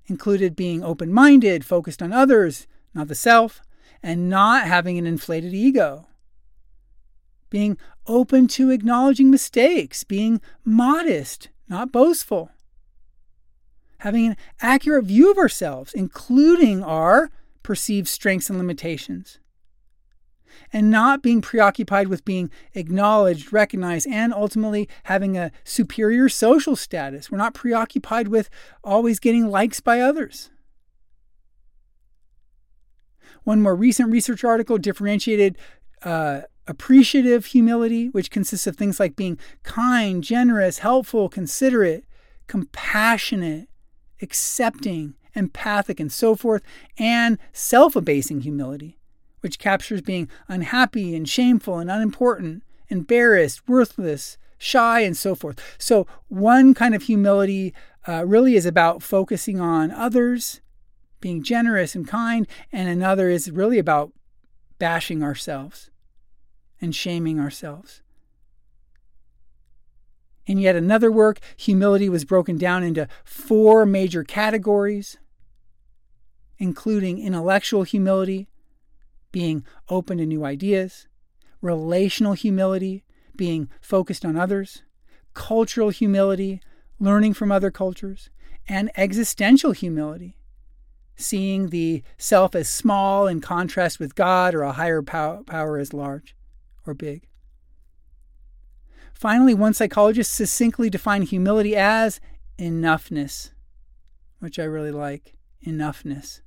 included 0.06 0.56
being 0.56 0.82
open 0.82 1.12
minded, 1.12 1.64
focused 1.64 2.02
on 2.02 2.12
others, 2.12 2.66
not 2.92 3.09
the 3.09 3.14
self, 3.14 3.62
and 4.02 4.28
not 4.28 4.66
having 4.66 4.99
an 4.99 5.06
inflated 5.06 5.54
ego 5.54 6.09
being 7.52 7.76
open 8.06 8.49
to 8.49 8.71
acknowledging 8.71 9.30
mistakes, 9.30 10.04
being 10.04 10.40
modest, 10.64 11.50
not 11.68 11.92
boastful, 11.92 12.50
having 13.99 14.26
an 14.26 14.37
accurate 14.62 15.04
view 15.04 15.30
of 15.30 15.37
ourselves, 15.37 15.92
including 15.92 16.82
our 16.82 17.30
perceived 17.62 18.09
strengths 18.09 18.49
and 18.49 18.59
limitations, 18.59 19.38
and 20.73 20.90
not 20.90 21.23
being 21.23 21.42
preoccupied 21.42 22.09
with 22.09 22.25
being 22.25 22.50
acknowledged, 22.73 23.52
recognized, 23.52 24.09
and 24.09 24.32
ultimately 24.32 24.88
having 25.04 25.37
a 25.37 25.52
superior 25.62 26.30
social 26.30 26.75
status. 26.75 27.30
We're 27.30 27.37
not 27.37 27.52
preoccupied 27.52 28.28
with 28.28 28.49
always 28.82 29.21
getting 29.21 29.50
likes 29.50 29.78
by 29.78 30.00
others. 30.00 30.50
One 33.44 33.61
more 33.61 33.76
recent 33.76 34.11
research 34.11 34.42
article 34.42 34.78
differentiated 34.78 35.59
uh, 36.02 36.42
appreciative 36.66 37.47
humility, 37.47 38.09
which 38.09 38.31
consists 38.31 38.66
of 38.66 38.76
things 38.76 39.00
like 39.00 39.16
being 39.16 39.38
kind, 39.62 40.23
generous, 40.23 40.78
helpful, 40.78 41.28
considerate, 41.28 42.04
compassionate, 42.47 43.69
accepting, 44.21 45.14
empathic, 45.35 45.99
and 45.99 46.12
so 46.12 46.35
forth, 46.35 46.62
and 46.99 47.38
self 47.52 47.97
abasing 47.97 48.42
humility, 48.42 48.99
which 49.40 49.59
captures 49.59 50.00
being 50.00 50.28
unhappy 50.49 51.16
and 51.16 51.28
shameful 51.28 51.78
and 51.78 51.90
unimportant, 51.90 52.62
embarrassed, 52.88 53.69
worthless, 53.69 54.38
shy, 54.59 55.00
and 55.00 55.16
so 55.16 55.35
forth. 55.35 55.61
So, 55.78 56.07
one 56.28 56.75
kind 56.75 56.95
of 56.95 57.02
humility 57.02 57.75
uh, 58.07 58.25
really 58.26 58.54
is 58.54 58.66
about 58.66 59.02
focusing 59.02 59.61
on 59.61 59.90
others, 59.90 60.61
being 61.21 61.42
generous 61.42 61.95
and 61.95 62.07
kind, 62.07 62.47
and 62.71 62.88
another 62.88 63.28
is 63.28 63.50
really 63.50 63.78
about 63.78 64.12
bashing 64.78 65.23
ourselves 65.23 65.90
and 66.82 66.94
shaming 66.94 67.38
ourselves. 67.38 68.02
In 70.44 70.58
yet 70.58 70.74
another 70.74 71.10
work, 71.10 71.38
humility 71.56 72.08
was 72.08 72.24
broken 72.24 72.58
down 72.58 72.82
into 72.82 73.06
four 73.24 73.86
major 73.86 74.24
categories, 74.24 75.16
including 76.58 77.20
intellectual 77.20 77.84
humility, 77.84 78.48
being 79.30 79.64
open 79.88 80.18
to 80.18 80.26
new 80.26 80.44
ideas, 80.44 81.06
relational 81.60 82.32
humility, 82.32 83.04
being 83.36 83.68
focused 83.80 84.24
on 84.24 84.36
others, 84.36 84.82
cultural 85.32 85.90
humility, 85.90 86.60
learning 86.98 87.34
from 87.34 87.52
other 87.52 87.70
cultures, 87.70 88.28
and 88.68 88.90
existential 88.96 89.70
humility, 89.70 90.36
seeing 91.14 91.68
the 91.68 92.02
self 92.18 92.54
as 92.56 92.68
small 92.68 93.28
in 93.28 93.40
contrast 93.40 94.00
with 94.00 94.16
God 94.16 94.54
or 94.54 94.62
a 94.62 94.72
higher 94.72 95.02
power 95.02 95.78
as 95.78 95.92
large 95.92 96.34
or 96.86 96.94
big. 96.94 97.28
Finally, 99.14 99.54
one 99.54 99.74
psychologist 99.74 100.34
succinctly 100.34 100.90
defined 100.90 101.24
humility 101.24 101.76
as 101.76 102.20
enoughness, 102.58 103.50
which 104.40 104.58
I 104.58 104.64
really 104.64 104.90
like. 104.90 105.34
Enoughness. 105.66 106.40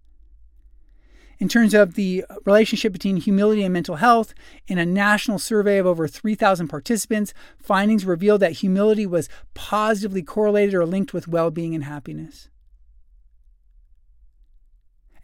In 1.37 1.49
terms 1.49 1.73
of 1.73 1.95
the 1.95 2.25
relationship 2.45 2.93
between 2.93 3.17
humility 3.17 3.63
and 3.63 3.73
mental 3.73 3.95
health, 3.95 4.33
in 4.67 4.77
a 4.77 4.85
national 4.85 5.39
survey 5.39 5.77
of 5.77 5.85
over 5.85 6.07
3,000 6.07 6.67
participants, 6.67 7.33
findings 7.57 8.05
revealed 8.05 8.41
that 8.41 8.53
humility 8.53 9.05
was 9.05 9.29
positively 9.53 10.21
correlated 10.21 10.73
or 10.73 10.85
linked 10.85 11.13
with 11.13 11.27
well 11.27 11.51
being 11.51 11.75
and 11.75 11.83
happiness. 11.83 12.49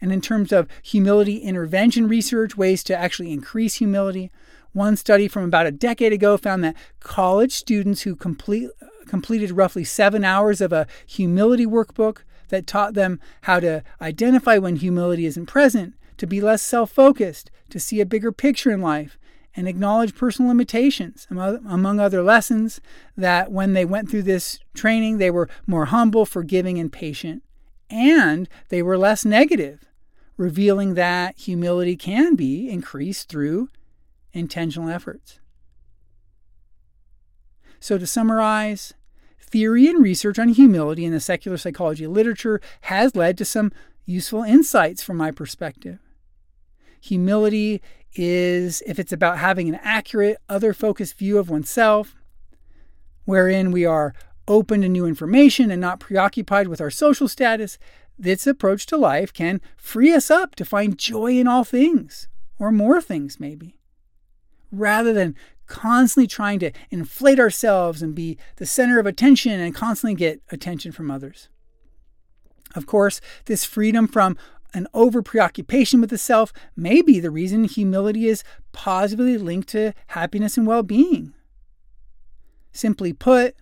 And 0.00 0.12
in 0.12 0.20
terms 0.20 0.52
of 0.52 0.68
humility 0.82 1.36
intervention 1.36 2.08
research, 2.08 2.56
ways 2.56 2.82
to 2.84 2.96
actually 2.96 3.32
increase 3.32 3.76
humility, 3.76 4.30
one 4.72 4.96
study 4.96 5.28
from 5.28 5.44
about 5.44 5.66
a 5.66 5.72
decade 5.72 6.12
ago 6.12 6.36
found 6.36 6.64
that 6.64 6.76
college 7.00 7.52
students 7.52 8.02
who 8.02 8.16
complete, 8.16 8.70
completed 9.06 9.50
roughly 9.50 9.84
seven 9.84 10.24
hours 10.24 10.60
of 10.60 10.72
a 10.72 10.86
humility 11.06 11.66
workbook 11.66 12.18
that 12.48 12.66
taught 12.66 12.94
them 12.94 13.20
how 13.42 13.60
to 13.60 13.82
identify 14.00 14.58
when 14.58 14.76
humility 14.76 15.26
isn't 15.26 15.46
present, 15.46 15.94
to 16.18 16.26
be 16.26 16.40
less 16.40 16.62
self 16.62 16.90
focused, 16.90 17.50
to 17.70 17.80
see 17.80 18.00
a 18.00 18.06
bigger 18.06 18.32
picture 18.32 18.70
in 18.70 18.80
life, 18.80 19.18
and 19.54 19.68
acknowledge 19.68 20.14
personal 20.14 20.50
limitations, 20.50 21.26
among 21.30 22.00
other 22.00 22.22
lessons, 22.22 22.80
that 23.16 23.50
when 23.50 23.72
they 23.72 23.84
went 23.84 24.10
through 24.10 24.22
this 24.22 24.58
training, 24.74 25.18
they 25.18 25.30
were 25.30 25.48
more 25.66 25.86
humble, 25.86 26.24
forgiving, 26.24 26.78
and 26.78 26.92
patient, 26.92 27.42
and 27.90 28.48
they 28.70 28.82
were 28.82 28.96
less 28.96 29.24
negative, 29.24 29.84
revealing 30.36 30.94
that 30.94 31.38
humility 31.38 31.96
can 31.96 32.34
be 32.34 32.68
increased 32.70 33.28
through 33.28 33.68
intentional 34.32 34.88
efforts. 34.88 35.40
So, 37.80 37.98
to 37.98 38.06
summarize, 38.06 38.94
theory 39.40 39.88
and 39.88 40.02
research 40.02 40.38
on 40.38 40.48
humility 40.48 41.04
in 41.04 41.12
the 41.12 41.20
secular 41.20 41.58
psychology 41.58 42.06
literature 42.06 42.60
has 42.82 43.14
led 43.14 43.36
to 43.38 43.44
some 43.44 43.72
useful 44.06 44.42
insights 44.42 45.02
from 45.02 45.16
my 45.16 45.30
perspective. 45.30 45.98
Humility 47.00 47.82
is 48.14 48.82
if 48.86 48.98
it's 48.98 49.12
about 49.12 49.38
having 49.38 49.68
an 49.68 49.80
accurate, 49.82 50.38
other 50.48 50.72
focused 50.72 51.18
view 51.18 51.38
of 51.38 51.50
oneself, 51.50 52.14
wherein 53.24 53.72
we 53.72 53.84
are 53.84 54.14
open 54.48 54.80
to 54.82 54.88
new 54.88 55.04
information 55.04 55.70
and 55.70 55.80
not 55.80 56.00
preoccupied 56.00 56.68
with 56.68 56.80
our 56.80 56.90
social 56.90 57.28
status, 57.28 57.78
this 58.18 58.46
approach 58.46 58.86
to 58.86 58.96
life 58.96 59.32
can 59.32 59.60
free 59.76 60.12
us 60.12 60.30
up 60.30 60.54
to 60.54 60.64
find 60.64 60.98
joy 60.98 61.32
in 61.32 61.46
all 61.48 61.64
things, 61.64 62.28
or 62.58 62.70
more 62.70 63.00
things, 63.00 63.40
maybe 63.40 63.76
rather 64.72 65.12
than 65.12 65.36
constantly 65.66 66.26
trying 66.26 66.58
to 66.58 66.72
inflate 66.90 67.38
ourselves 67.38 68.02
and 68.02 68.14
be 68.14 68.36
the 68.56 68.66
center 68.66 68.98
of 68.98 69.06
attention 69.06 69.60
and 69.60 69.74
constantly 69.74 70.14
get 70.14 70.42
attention 70.50 70.90
from 70.92 71.10
others. 71.10 71.48
Of 72.74 72.86
course, 72.86 73.20
this 73.44 73.64
freedom 73.64 74.08
from 74.08 74.36
an 74.74 74.86
over 74.94 75.22
preoccupation 75.22 76.00
with 76.00 76.10
the 76.10 76.18
self 76.18 76.52
may 76.74 77.02
be 77.02 77.20
the 77.20 77.30
reason 77.30 77.64
humility 77.64 78.26
is 78.26 78.42
positively 78.72 79.36
linked 79.36 79.68
to 79.68 79.92
happiness 80.08 80.56
and 80.56 80.66
well 80.66 80.82
being. 80.82 81.34
Simply 82.72 83.12
put, 83.12 83.54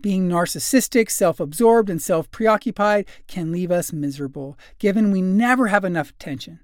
being 0.00 0.28
narcissistic, 0.28 1.10
self 1.10 1.40
absorbed, 1.40 1.90
and 1.90 2.00
self 2.00 2.30
preoccupied 2.30 3.06
can 3.26 3.52
leave 3.52 3.70
us 3.70 3.92
miserable, 3.92 4.58
given 4.78 5.10
we 5.10 5.22
never 5.22 5.68
have 5.68 5.84
enough 5.84 6.10
attention. 6.10 6.60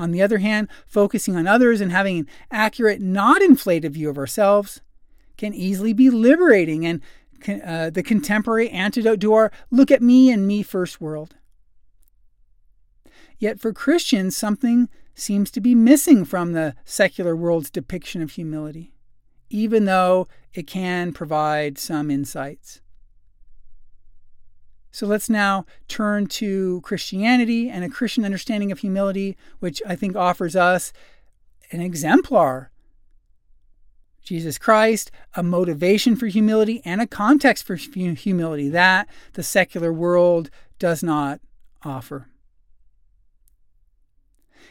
On 0.00 0.12
the 0.12 0.22
other 0.22 0.38
hand, 0.38 0.68
focusing 0.86 1.36
on 1.36 1.46
others 1.46 1.82
and 1.82 1.92
having 1.92 2.20
an 2.20 2.28
accurate, 2.50 3.02
not 3.02 3.42
inflated 3.42 3.92
view 3.92 4.08
of 4.08 4.16
ourselves 4.16 4.80
can 5.36 5.52
easily 5.52 5.92
be 5.92 6.08
liberating 6.08 6.86
and 6.86 7.02
uh, 7.62 7.90
the 7.90 8.02
contemporary 8.02 8.70
antidote 8.70 9.20
to 9.20 9.34
our 9.34 9.52
look 9.70 9.90
at 9.90 10.00
me 10.00 10.30
and 10.30 10.46
me 10.46 10.62
first 10.62 11.02
world. 11.02 11.36
Yet 13.38 13.60
for 13.60 13.74
Christians, 13.74 14.34
something 14.34 14.88
seems 15.14 15.50
to 15.50 15.60
be 15.60 15.74
missing 15.74 16.24
from 16.24 16.54
the 16.54 16.74
secular 16.86 17.36
world's 17.36 17.70
depiction 17.70 18.22
of 18.22 18.32
humility, 18.32 18.94
even 19.50 19.84
though 19.84 20.28
it 20.54 20.66
can 20.66 21.12
provide 21.12 21.76
some 21.76 22.10
insights. 22.10 22.80
So 24.92 25.06
let's 25.06 25.30
now 25.30 25.66
turn 25.88 26.26
to 26.26 26.80
Christianity 26.82 27.68
and 27.70 27.84
a 27.84 27.88
Christian 27.88 28.24
understanding 28.24 28.72
of 28.72 28.80
humility, 28.80 29.36
which 29.60 29.80
I 29.86 29.94
think 29.94 30.16
offers 30.16 30.56
us 30.56 30.92
an 31.70 31.80
exemplar. 31.80 32.70
Jesus 34.22 34.58
Christ, 34.58 35.10
a 35.34 35.42
motivation 35.42 36.16
for 36.16 36.26
humility 36.26 36.82
and 36.84 37.00
a 37.00 37.06
context 37.06 37.64
for 37.64 37.76
humility 37.76 38.68
that 38.68 39.08
the 39.32 39.42
secular 39.42 39.92
world 39.92 40.50
does 40.78 41.02
not 41.02 41.40
offer. 41.84 42.28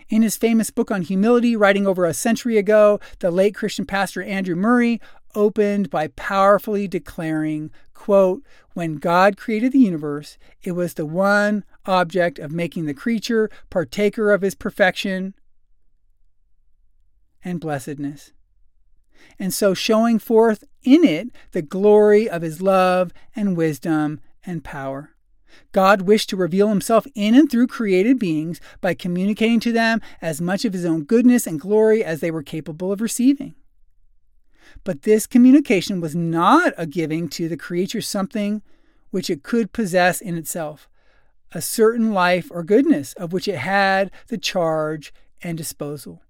In 0.09 0.21
his 0.21 0.37
famous 0.37 0.71
book 0.71 0.91
on 0.91 1.03
humility, 1.03 1.55
writing 1.55 1.85
over 1.85 2.05
a 2.05 2.13
century 2.13 2.57
ago, 2.57 2.99
the 3.19 3.31
late 3.31 3.53
Christian 3.53 3.85
pastor 3.85 4.23
Andrew 4.23 4.55
Murray 4.55 4.99
opened 5.35 5.89
by 5.89 6.07
powerfully 6.07 6.87
declaring, 6.87 7.69
quote, 7.99 8.41
when 8.73 8.95
God 8.95 9.35
created 9.35 9.73
the 9.73 9.79
universe, 9.79 10.37
it 10.63 10.71
was 10.71 10.93
the 10.93 11.05
one 11.05 11.65
object 11.85 12.39
of 12.39 12.49
making 12.51 12.85
the 12.85 12.93
creature 12.93 13.51
partaker 13.69 14.31
of 14.31 14.41
his 14.41 14.55
perfection 14.55 15.35
and 17.43 17.59
blessedness. 17.59 18.31
And 19.37 19.53
so 19.53 19.73
showing 19.73 20.17
forth 20.17 20.63
in 20.81 21.03
it 21.03 21.27
the 21.51 21.61
glory 21.61 22.29
of 22.29 22.41
his 22.41 22.61
love 22.61 23.11
and 23.35 23.57
wisdom 23.57 24.21
and 24.45 24.63
power. 24.63 25.15
God 25.73 26.03
wished 26.03 26.29
to 26.29 26.37
reveal 26.37 26.69
himself 26.69 27.05
in 27.15 27.35
and 27.35 27.51
through 27.51 27.67
created 27.67 28.17
beings 28.17 28.61
by 28.79 28.93
communicating 28.93 29.59
to 29.59 29.73
them 29.73 29.99
as 30.21 30.39
much 30.39 30.63
of 30.63 30.71
his 30.71 30.85
own 30.85 31.03
goodness 31.03 31.45
and 31.45 31.59
glory 31.59 32.01
as 32.01 32.21
they 32.21 32.31
were 32.31 32.43
capable 32.43 32.93
of 32.93 33.01
receiving. 33.01 33.55
But 34.83 35.03
this 35.03 35.27
communication 35.27 36.01
was 36.01 36.15
not 36.15 36.73
a 36.77 36.85
giving 36.85 37.29
to 37.29 37.47
the 37.49 37.57
creature 37.57 38.01
something 38.01 38.61
which 39.11 39.29
it 39.29 39.43
could 39.43 39.73
possess 39.73 40.21
in 40.21 40.35
itself, 40.37 40.87
a 41.51 41.61
certain 41.61 42.13
life 42.13 42.47
or 42.51 42.63
goodness 42.63 43.13
of 43.13 43.33
which 43.33 43.47
it 43.47 43.57
had 43.57 44.11
the 44.27 44.37
charge 44.37 45.13
and 45.41 45.57
disposal. 45.57 46.21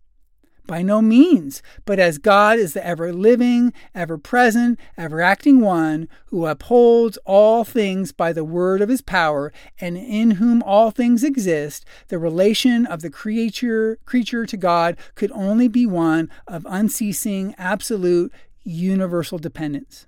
By 0.69 0.83
no 0.83 1.01
means, 1.01 1.63
but 1.83 1.97
as 1.97 2.19
God 2.19 2.59
is 2.59 2.73
the 2.73 2.85
ever 2.85 3.11
living, 3.11 3.73
ever 3.95 4.19
present, 4.19 4.79
ever 4.95 5.19
acting 5.19 5.61
one, 5.61 6.07
who 6.27 6.45
upholds 6.45 7.17
all 7.25 7.63
things 7.63 8.11
by 8.11 8.33
the 8.33 8.43
word 8.43 8.79
of 8.79 8.87
his 8.87 9.01
power, 9.01 9.51
and 9.81 9.97
in 9.97 10.31
whom 10.37 10.61
all 10.61 10.91
things 10.91 11.23
exist, 11.23 11.85
the 12.09 12.19
relation 12.19 12.85
of 12.85 13.01
the 13.01 13.09
creature, 13.09 13.97
creature 14.05 14.45
to 14.45 14.57
God 14.57 14.95
could 15.15 15.31
only 15.31 15.67
be 15.67 15.87
one 15.87 16.29
of 16.47 16.67
unceasing, 16.69 17.55
absolute, 17.57 18.31
universal 18.63 19.39
dependence. 19.39 20.05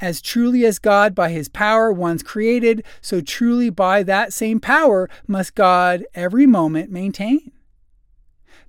As 0.00 0.22
truly 0.22 0.64
as 0.64 0.78
God 0.78 1.14
by 1.14 1.28
his 1.28 1.50
power 1.50 1.92
once 1.92 2.22
created, 2.22 2.82
so 3.02 3.20
truly 3.20 3.68
by 3.68 4.02
that 4.04 4.32
same 4.32 4.58
power 4.58 5.06
must 5.26 5.54
God 5.54 6.06
every 6.14 6.46
moment 6.46 6.90
maintain 6.90 7.52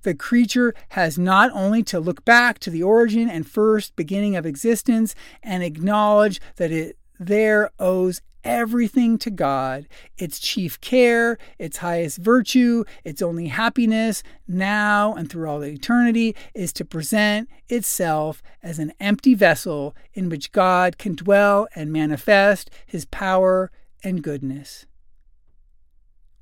the 0.02 0.14
creature 0.14 0.74
has 0.90 1.18
not 1.18 1.50
only 1.52 1.82
to 1.84 2.00
look 2.00 2.24
back 2.24 2.58
to 2.60 2.70
the 2.70 2.82
origin 2.82 3.28
and 3.28 3.48
first 3.48 3.96
beginning 3.96 4.36
of 4.36 4.46
existence 4.46 5.14
and 5.42 5.62
acknowledge 5.62 6.40
that 6.56 6.72
it 6.72 6.96
there 7.18 7.70
owes 7.78 8.22
everything 8.44 9.18
to 9.18 9.30
God, 9.30 9.86
its 10.16 10.38
chief 10.38 10.80
care, 10.80 11.38
its 11.58 11.78
highest 11.78 12.18
virtue, 12.18 12.84
its 13.04 13.20
only 13.20 13.48
happiness, 13.48 14.22
now 14.48 15.14
and 15.14 15.30
through 15.30 15.48
all 15.48 15.62
eternity, 15.62 16.34
is 16.54 16.72
to 16.74 16.84
present 16.84 17.48
itself 17.68 18.42
as 18.62 18.78
an 18.78 18.92
empty 19.00 19.34
vessel 19.34 19.94
in 20.14 20.28
which 20.28 20.52
God 20.52 20.98
can 20.98 21.14
dwell 21.14 21.68
and 21.74 21.92
manifest 21.92 22.70
his 22.86 23.04
power 23.04 23.70
and 24.02 24.22
goodness. 24.22 24.86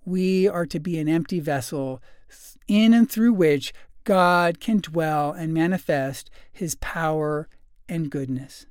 We 0.04 0.48
are 0.48 0.66
to 0.66 0.80
be 0.80 0.98
an 0.98 1.08
empty 1.08 1.40
vessel 1.40 2.00
in 2.68 2.94
and 2.94 3.10
through 3.10 3.32
which 3.32 3.72
God 4.04 4.60
can 4.60 4.78
dwell 4.78 5.32
and 5.32 5.52
manifest 5.52 6.30
his 6.52 6.76
power 6.76 7.48
and 7.88 8.10
goodness. 8.10 8.66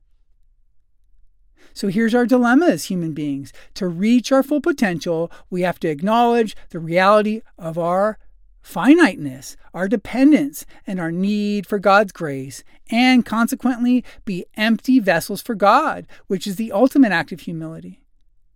So 1.74 1.90
here's 1.90 2.16
our 2.16 2.26
dilemma 2.26 2.68
as 2.68 2.86
human 2.86 3.14
beings. 3.14 3.54
To 3.76 3.88
reach 3.88 4.32
our 4.32 4.42
full 4.42 4.62
potential, 4.62 5.32
we 5.50 5.62
have 5.62 5.80
to 5.82 5.90
acknowledge 5.90 6.56
the 6.70 6.80
reality 6.80 7.42
of 7.58 7.78
our 7.78 8.18
finiteness, 8.62 9.56
our 9.74 9.88
dependence, 9.88 10.66
and 10.86 11.00
our 11.00 11.12
need 11.12 11.68
for 11.68 11.80
God's 11.80 12.12
grace, 12.12 12.64
and 12.90 13.26
consequently 13.26 14.04
be 14.26 14.46
empty 14.56 15.00
vessels 15.00 15.42
for 15.42 15.56
God, 15.56 16.08
which 16.26 16.48
is 16.48 16.56
the 16.56 16.72
ultimate 16.72 17.12
act 17.12 17.32
of 17.32 17.42
humility. 17.42 18.02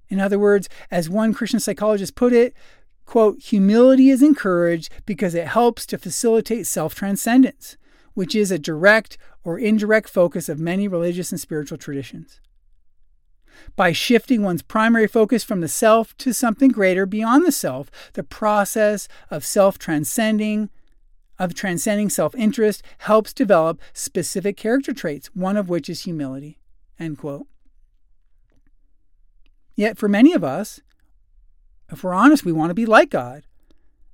In 0.10 0.20
other 0.20 0.40
words, 0.40 0.68
as 0.90 1.10
one 1.10 1.34
Christian 1.34 1.60
psychologist 1.60 2.16
put 2.16 2.34
it, 2.34 2.54
Quote, 3.12 3.42
humility 3.42 4.10
is 4.10 4.24
encouraged 4.24 4.90
because 5.06 5.36
it 5.36 5.48
helps 5.48 5.86
to 5.88 5.98
facilitate 5.98 6.66
self 6.66 6.96
transcendence, 6.96 7.76
which 8.14 8.34
is 8.34 8.52
a 8.52 8.58
direct 8.58 9.18
or 9.44 9.60
indirect 9.60 10.08
focus 10.08 10.48
of 10.48 10.62
many 10.62 10.88
religious 10.88 11.30
and 11.30 11.38
spiritual 11.38 11.78
traditions. 11.78 12.40
By 13.76 13.92
shifting 13.92 14.44
one's 14.44 14.62
primary 14.62 15.08
focus 15.08 15.44
from 15.44 15.60
the 15.60 15.68
self 15.68 16.16
to 16.20 16.34
something 16.34 16.70
greater 16.72 17.06
beyond 17.06 17.46
the 17.46 17.52
self, 17.52 17.92
the 18.14 18.24
process 18.24 19.10
of 19.30 19.44
self 19.44 19.78
transcending, 19.78 20.70
of 21.38 21.54
transcending 21.54 22.10
self 22.10 22.34
interest, 22.34 22.82
helps 23.00 23.34
develop 23.34 23.82
specific 23.92 24.56
character 24.56 24.94
traits, 24.94 25.28
one 25.34 25.58
of 25.58 25.68
which 25.68 25.90
is 25.90 26.04
humility. 26.06 26.60
End 26.98 27.18
quote. 27.18 27.46
Yet, 29.76 29.98
for 29.98 30.08
many 30.08 30.32
of 30.32 30.46
us, 30.46 30.80
if 31.92 32.04
we're 32.04 32.14
honest, 32.14 32.46
we 32.46 32.52
want 32.52 32.70
to 32.70 32.76
be 32.76 32.86
like 32.86 33.10
God. 33.10 33.44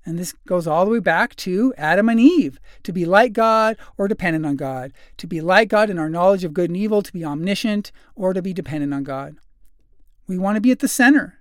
And 0.06 0.18
this 0.18 0.34
goes 0.48 0.68
all 0.68 0.86
the 0.86 0.92
way 0.92 1.00
back 1.00 1.36
to 1.38 1.74
Adam 1.78 2.08
and 2.08 2.20
Eve 2.20 2.60
to 2.84 2.94
be 2.94 3.06
like 3.06 3.34
God 3.34 3.76
or 3.98 4.08
dependent 4.08 4.46
on 4.46 4.56
God, 4.56 4.94
to 5.18 5.28
be 5.28 5.42
like 5.42 5.68
God 5.68 5.90
in 5.90 6.00
our 6.00 6.10
knowledge 6.10 6.46
of 6.46 6.54
good 6.54 6.70
and 6.70 6.78
evil, 6.78 7.02
to 7.02 7.12
be 7.12 7.26
omniscient 7.26 7.92
or 8.16 8.34
to 8.34 8.42
be 8.42 8.54
dependent 8.54 8.94
on 8.94 9.04
God. 9.04 9.36
We 10.26 10.38
want 10.38 10.56
to 10.56 10.62
be 10.62 10.72
at 10.72 10.80
the 10.80 10.88
center, 10.88 11.40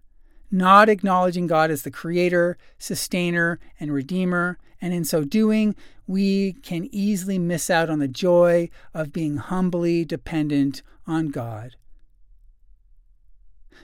not 0.51 0.89
acknowledging 0.89 1.47
God 1.47 1.71
as 1.71 1.83
the 1.83 1.93
creator, 1.93 2.59
sustainer, 2.77 3.61
and 3.79 3.93
redeemer. 3.93 4.59
And 4.81 4.93
in 4.93 5.05
so 5.05 5.23
doing, 5.23 5.77
we 6.09 6.55
can 6.55 6.89
easily 6.93 7.39
miss 7.39 7.71
out 7.71 7.89
on 7.89 8.01
the 8.01 8.09
joy 8.09 8.69
of 8.93 9.13
being 9.13 9.37
humbly 9.37 10.05
dependent 10.05 10.83
on 11.07 11.29
God. 11.29 11.77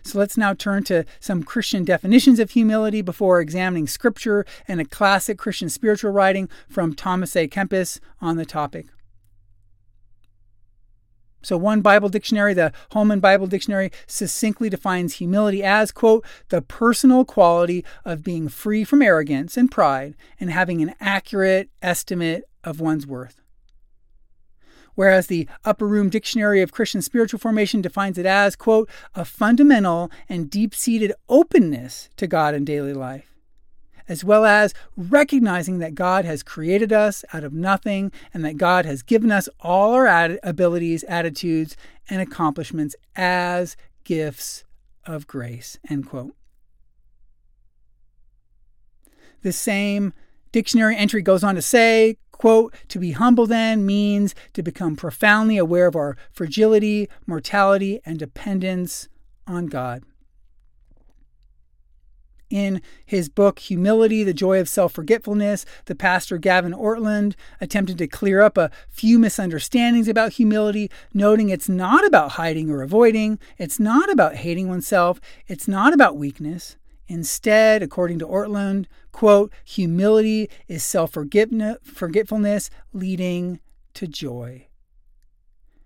So 0.05 0.19
let's 0.19 0.37
now 0.37 0.53
turn 0.53 0.83
to 0.85 1.05
some 1.21 1.43
Christian 1.43 1.85
definitions 1.85 2.41
of 2.41 2.51
humility 2.51 3.03
before 3.03 3.41
examining 3.41 3.87
scripture 3.87 4.45
and 4.67 4.81
a 4.81 4.85
classic 4.85 5.39
Christian 5.39 5.69
spiritual 5.69 6.11
writing 6.11 6.49
from 6.69 6.95
Thomas 6.95 7.37
A. 7.37 7.47
Kempis 7.47 8.01
on 8.21 8.37
the 8.37 8.45
topic. 8.45 8.87
So, 11.45 11.57
one 11.57 11.81
Bible 11.81 12.09
dictionary, 12.09 12.55
the 12.55 12.73
Holman 12.93 13.19
Bible 13.19 13.49
Dictionary, 13.49 13.91
succinctly 14.07 14.71
defines 14.71 15.15
humility 15.15 15.65
as, 15.65 15.91
quote, 15.91 16.25
the 16.51 16.63
personal 16.63 17.25
quality 17.25 17.85
of 18.05 18.23
being 18.23 18.49
free 18.49 18.85
from 18.85 19.03
arrogance 19.03 19.57
and 19.57 19.69
pride 19.69 20.15
and 20.39 20.51
having 20.51 20.83
an 20.83 20.95
accurate 21.01 21.69
estimate 21.83 22.45
of 22.63 22.81
one's 22.81 23.09
worth 23.09 23.42
whereas 24.95 25.27
the 25.27 25.49
Upper 25.65 25.87
Room 25.87 26.09
Dictionary 26.09 26.63
of 26.63 26.73
Christian 26.73 27.03
Spiritual 27.03 27.39
Formation 27.39 27.81
defines 27.81 28.19
it 28.19 28.27
as, 28.27 28.57
quote, 28.57 28.89
a 29.15 29.25
fundamental 29.25 30.11
and 30.29 30.51
deep 30.51 30.75
seated 30.75 31.13
openness 31.29 32.09
to 32.17 32.27
God 32.27 32.55
in 32.55 32.65
daily 32.65 32.93
life, 32.93 33.33
as 34.09 34.25
well 34.25 34.45
as 34.45 34.75
recognizing 34.97 35.79
that 35.79 35.95
God 35.95 36.25
has 36.25 36.43
created 36.43 36.93
us 36.93 37.25
out 37.33 37.45
of 37.45 37.53
nothing 37.53 38.13
and 38.35 38.45
that 38.45 38.57
God 38.57 38.85
has 38.85 39.03
given 39.03 39.31
us 39.31 39.49
all 39.61 39.95
our 39.95 40.07
ad- 40.07 40.39
abilities, 40.43 41.05
attitudes, 41.05 41.77
and 42.09 42.21
accomplishments 42.21 42.97
as 43.17 43.77
gifts 44.05 44.65
of 45.07 45.27
grace, 45.27 45.79
end 45.89 46.09
quote. 46.09 46.35
The 49.43 49.53
same 49.53 50.13
dictionary 50.53 50.97
entry 50.97 51.23
goes 51.23 51.43
on 51.43 51.57
to 51.57 51.63
say, 51.63 52.17
quote, 52.43 52.75
to 52.89 52.99
be 52.99 53.13
humble 53.13 53.47
then 53.47 53.87
means 53.87 54.35
to 54.53 54.65
become 54.65 54.97
profoundly 54.97 55.57
aware 55.57 55.87
of 55.87 55.95
our 55.95 56.17
fragility, 56.33 57.09
mortality, 57.25 58.01
and 58.05 58.19
dependence 58.19 59.09
on 59.47 59.67
God 59.67 60.03
in 62.51 62.83
his 63.07 63.29
book 63.29 63.61
Humility, 63.61 64.25
The 64.25 64.35
Joy 64.35 64.59
of 64.59 64.69
Self 64.69 64.93
Forgetfulness, 64.93 65.65
the 65.85 65.95
pastor 65.95 66.37
Gavin 66.37 66.73
Ortlund 66.73 67.35
attempted 67.61 67.97
to 67.99 68.09
clear 68.09 68.43
up 68.43 68.59
a 68.59 68.73
few 68.89 69.21
misunderstandings 69.21 70.09
about 70.09 70.33
humility, 70.33 70.91
noting 71.15 71.49
it's 71.49 71.69
not 71.69 72.05
about 72.05 72.33
hiding 72.33 72.71
or 72.71 72.83
avoiding, 72.83 73.39
it's 73.57 73.79
not 73.79 74.11
about 74.11 74.35
hating 74.35 74.69
oneself, 74.69 75.21
it's 75.47 75.69
not 75.69 75.95
about 75.95 76.17
weakness. 76.17 76.77
Instead, 77.09 77.83
according 77.83 78.19
to 78.19 78.27
Ortlund, 78.27 78.87
quote, 79.11 79.53
humility 79.65 80.49
is 80.69 80.83
self 80.83 81.13
forgetfulness 81.13 82.71
leading 82.93 83.61
to 83.95 84.07
joy. 84.07 84.67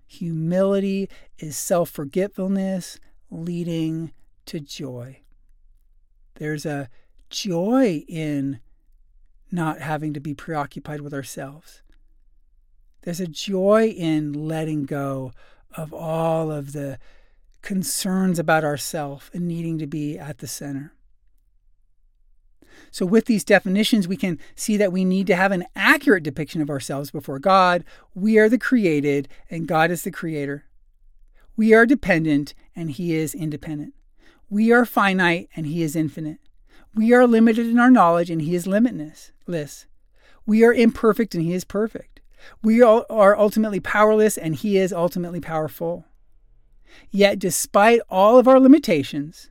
Humility 0.07 1.09
is 1.39 1.57
self 1.57 1.91
forgetfulness 1.91 2.99
leading 3.31 4.13
to 4.47 4.61
joy. 4.61 5.21
There's 6.35 6.67
a 6.67 6.89
joy 7.31 8.05
in 8.09 8.61
not 9.51 9.81
having 9.81 10.13
to 10.15 10.21
be 10.21 10.35
preoccupied 10.35 11.01
with 11.01 11.15
ourselves. 11.15 11.83
There's 13.03 13.21
a 13.21 13.27
joy 13.27 13.89
in 13.89 14.33
letting 14.33 14.85
go 14.85 15.33
of 15.77 15.93
all 15.93 16.51
of 16.51 16.73
the 16.73 16.99
concerns 17.63 18.39
about 18.39 18.65
ourself 18.65 19.31
and 19.33 19.49
needing 19.49 19.79
to 19.79 19.87
be 19.87 20.19
at 20.19 20.39
the 20.39 20.47
center. 20.47 20.93
So, 22.91 23.07
with 23.07 23.27
these 23.27 23.45
definitions, 23.45 24.09
we 24.09 24.17
can 24.17 24.39
see 24.55 24.77
that 24.77 24.93
we 24.93 25.05
need 25.05 25.27
to 25.29 25.37
have 25.37 25.53
an 25.53 25.65
accurate 25.75 26.23
depiction 26.23 26.61
of 26.61 26.71
ourselves 26.71 27.11
before 27.11 27.39
God. 27.39 27.85
We 28.15 28.39
are 28.39 28.49
the 28.49 28.59
created, 28.59 29.29
and 29.51 29.69
God 29.69 29.91
is 29.91 30.03
the 30.03 30.11
creator. 30.11 30.65
We 31.57 31.75
are 31.75 31.87
dependent, 31.87 32.55
and 32.75 32.91
He 32.91 33.15
is 33.15 33.35
independent. 33.35 33.95
We 34.49 34.71
are 34.71 34.85
finite 34.85 35.49
and 35.57 35.67
He 35.67 35.83
is 35.83 35.97
infinite. 35.97 36.39
We 36.95 37.13
are 37.13 37.27
limited 37.27 37.67
in 37.67 37.79
our 37.79 37.91
knowledge 37.91 38.31
and 38.31 38.41
He 38.41 38.55
is 38.55 38.67
limitless. 38.67 39.33
We 40.47 40.65
are 40.65 40.73
imperfect 40.73 41.35
and 41.35 41.43
He 41.43 41.53
is 41.53 41.65
perfect. 41.65 42.21
We 42.63 42.81
are 42.81 43.37
ultimately 43.39 43.81
powerless 43.81 44.39
and 44.39 44.55
He 44.55 44.79
is 44.79 44.93
ultimately 44.93 45.41
powerful. 45.41 46.05
Yet, 47.11 47.39
despite 47.41 48.01
all 48.09 48.39
of 48.39 48.47
our 48.47 48.61
limitations, 48.61 49.51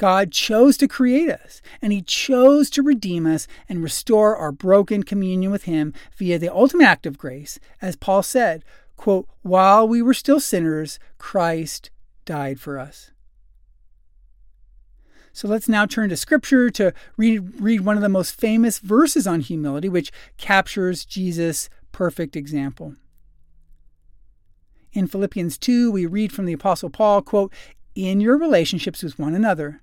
God 0.00 0.32
chose 0.32 0.78
to 0.78 0.88
create 0.88 1.28
us, 1.28 1.60
and 1.82 1.92
He 1.92 2.00
chose 2.00 2.70
to 2.70 2.82
redeem 2.82 3.26
us 3.26 3.46
and 3.68 3.82
restore 3.82 4.34
our 4.34 4.50
broken 4.50 5.02
communion 5.02 5.52
with 5.52 5.64
Him 5.64 5.92
via 6.16 6.38
the 6.38 6.48
ultimate 6.48 6.86
act 6.86 7.04
of 7.04 7.18
grace. 7.18 7.60
As 7.82 7.96
Paul 7.96 8.22
said, 8.22 8.64
quote, 8.96 9.28
while 9.42 9.86
we 9.86 10.00
were 10.00 10.14
still 10.14 10.40
sinners, 10.40 10.98
Christ 11.18 11.90
died 12.24 12.58
for 12.58 12.78
us. 12.78 13.10
So 15.34 15.46
let's 15.46 15.68
now 15.68 15.84
turn 15.84 16.08
to 16.08 16.16
scripture 16.16 16.70
to 16.70 16.94
read, 17.18 17.60
read 17.60 17.82
one 17.82 17.96
of 17.96 18.02
the 18.02 18.08
most 18.08 18.34
famous 18.34 18.78
verses 18.78 19.26
on 19.26 19.40
humility, 19.40 19.90
which 19.90 20.10
captures 20.38 21.04
Jesus' 21.04 21.68
perfect 21.92 22.36
example. 22.36 22.94
In 24.94 25.06
Philippians 25.06 25.58
2, 25.58 25.92
we 25.92 26.06
read 26.06 26.32
from 26.32 26.46
the 26.46 26.54
Apostle 26.54 26.88
Paul, 26.88 27.20
quote, 27.20 27.52
In 27.94 28.22
your 28.22 28.38
relationships 28.38 29.02
with 29.02 29.18
one 29.18 29.34
another, 29.34 29.82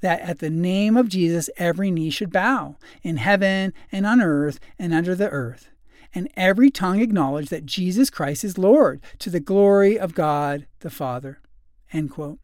that 0.00 0.20
at 0.20 0.38
the 0.38 0.50
name 0.50 0.96
of 0.96 1.08
Jesus 1.08 1.50
every 1.56 1.90
knee 1.90 2.10
should 2.10 2.32
bow, 2.32 2.76
in 3.02 3.16
heaven 3.16 3.72
and 3.90 4.06
on 4.06 4.20
earth 4.20 4.60
and 4.78 4.92
under 4.92 5.14
the 5.14 5.30
earth 5.30 5.68
and 6.16 6.30
every 6.34 6.70
tongue 6.70 7.00
acknowledge 7.00 7.50
that 7.50 7.66
Jesus 7.66 8.08
Christ 8.08 8.42
is 8.42 8.56
Lord 8.56 9.02
to 9.18 9.28
the 9.28 9.38
glory 9.38 9.98
of 9.98 10.14
God 10.14 10.66
the 10.80 10.88
Father. 10.88 11.40
End 11.92 12.10
quote. 12.10 12.38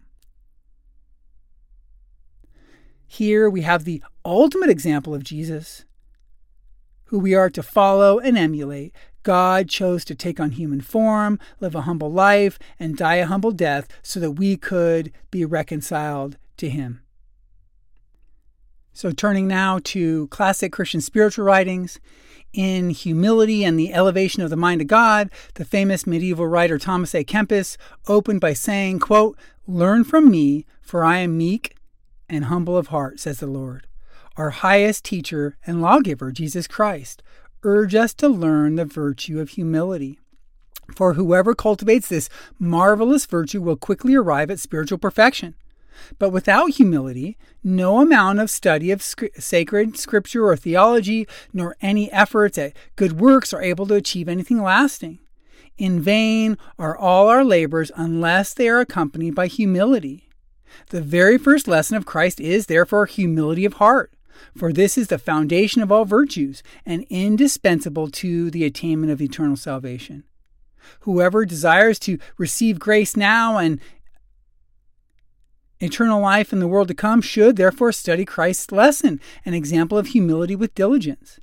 Here 3.06 3.48
we 3.48 3.62
have 3.62 3.84
the 3.84 4.02
ultimate 4.24 4.68
example 4.68 5.14
of 5.14 5.24
Jesus, 5.24 5.84
who 7.06 7.18
we 7.18 7.34
are 7.34 7.50
to 7.50 7.62
follow 7.62 8.18
and 8.18 8.36
emulate. 8.36 8.94
God 9.22 9.68
chose 9.68 10.04
to 10.06 10.14
take 10.14 10.40
on 10.40 10.52
human 10.52 10.80
form, 10.80 11.38
live 11.60 11.74
a 11.74 11.82
humble 11.82 12.10
life, 12.10 12.58
and 12.78 12.96
die 12.96 13.16
a 13.16 13.26
humble 13.26 13.52
death 13.52 13.88
so 14.02 14.20
that 14.20 14.32
we 14.32 14.56
could 14.56 15.12
be 15.30 15.44
reconciled 15.44 16.36
to 16.56 16.68
Him. 16.68 17.01
So, 18.92 19.10
turning 19.10 19.48
now 19.48 19.80
to 19.84 20.26
classic 20.28 20.72
Christian 20.72 21.00
spiritual 21.00 21.44
writings, 21.44 21.98
in 22.52 22.90
humility 22.90 23.64
and 23.64 23.78
the 23.78 23.92
elevation 23.94 24.42
of 24.42 24.50
the 24.50 24.56
mind 24.56 24.80
of 24.80 24.86
God, 24.86 25.30
the 25.54 25.64
famous 25.64 26.06
medieval 26.06 26.46
writer 26.46 26.78
Thomas 26.78 27.14
A. 27.14 27.24
Kempis 27.24 27.76
opened 28.08 28.40
by 28.40 28.52
saying, 28.52 28.98
quote, 28.98 29.38
Learn 29.66 30.04
from 30.04 30.30
me, 30.30 30.66
for 30.80 31.04
I 31.04 31.18
am 31.18 31.38
meek 31.38 31.76
and 32.28 32.46
humble 32.46 32.76
of 32.76 32.88
heart, 32.88 33.20
says 33.20 33.40
the 33.40 33.46
Lord. 33.46 33.86
Our 34.36 34.50
highest 34.50 35.04
teacher 35.04 35.56
and 35.66 35.80
lawgiver, 35.80 36.32
Jesus 36.32 36.66
Christ, 36.66 37.22
urge 37.62 37.94
us 37.94 38.14
to 38.14 38.28
learn 38.28 38.76
the 38.76 38.84
virtue 38.84 39.40
of 39.40 39.50
humility. 39.50 40.18
For 40.96 41.14
whoever 41.14 41.54
cultivates 41.54 42.08
this 42.08 42.28
marvelous 42.58 43.24
virtue 43.24 43.62
will 43.62 43.76
quickly 43.76 44.14
arrive 44.14 44.50
at 44.50 44.60
spiritual 44.60 44.98
perfection. 44.98 45.54
But 46.18 46.30
without 46.30 46.70
humility, 46.70 47.36
no 47.62 48.00
amount 48.00 48.40
of 48.40 48.50
study 48.50 48.90
of 48.90 49.02
sacred 49.02 49.96
scripture 49.96 50.46
or 50.46 50.56
theology, 50.56 51.26
nor 51.52 51.76
any 51.80 52.10
efforts 52.12 52.58
at 52.58 52.74
good 52.96 53.20
works 53.20 53.52
are 53.52 53.62
able 53.62 53.86
to 53.86 53.94
achieve 53.94 54.28
anything 54.28 54.62
lasting. 54.62 55.18
In 55.78 56.00
vain 56.00 56.58
are 56.78 56.96
all 56.96 57.28
our 57.28 57.44
labors 57.44 57.90
unless 57.96 58.54
they 58.54 58.68
are 58.68 58.80
accompanied 58.80 59.34
by 59.34 59.46
humility. 59.46 60.28
The 60.90 61.00
very 61.00 61.38
first 61.38 61.68
lesson 61.68 61.96
of 61.96 62.06
Christ 62.06 62.40
is, 62.40 62.66
therefore, 62.66 63.06
humility 63.06 63.64
of 63.64 63.74
heart, 63.74 64.14
for 64.56 64.72
this 64.72 64.96
is 64.96 65.08
the 65.08 65.18
foundation 65.18 65.82
of 65.82 65.92
all 65.92 66.04
virtues 66.04 66.62
and 66.86 67.04
indispensable 67.10 68.10
to 68.10 68.50
the 68.50 68.64
attainment 68.64 69.12
of 69.12 69.20
eternal 69.20 69.56
salvation. 69.56 70.24
Whoever 71.00 71.44
desires 71.44 71.98
to 72.00 72.18
receive 72.38 72.78
grace 72.78 73.16
now 73.16 73.58
and 73.58 73.80
Eternal 75.82 76.20
life 76.20 76.52
in 76.52 76.60
the 76.60 76.68
world 76.68 76.86
to 76.86 76.94
come 76.94 77.20
should 77.20 77.56
therefore 77.56 77.90
study 77.90 78.24
Christ's 78.24 78.70
lesson, 78.70 79.20
an 79.44 79.52
example 79.52 79.98
of 79.98 80.06
humility 80.06 80.54
with 80.54 80.76
diligence. 80.76 81.40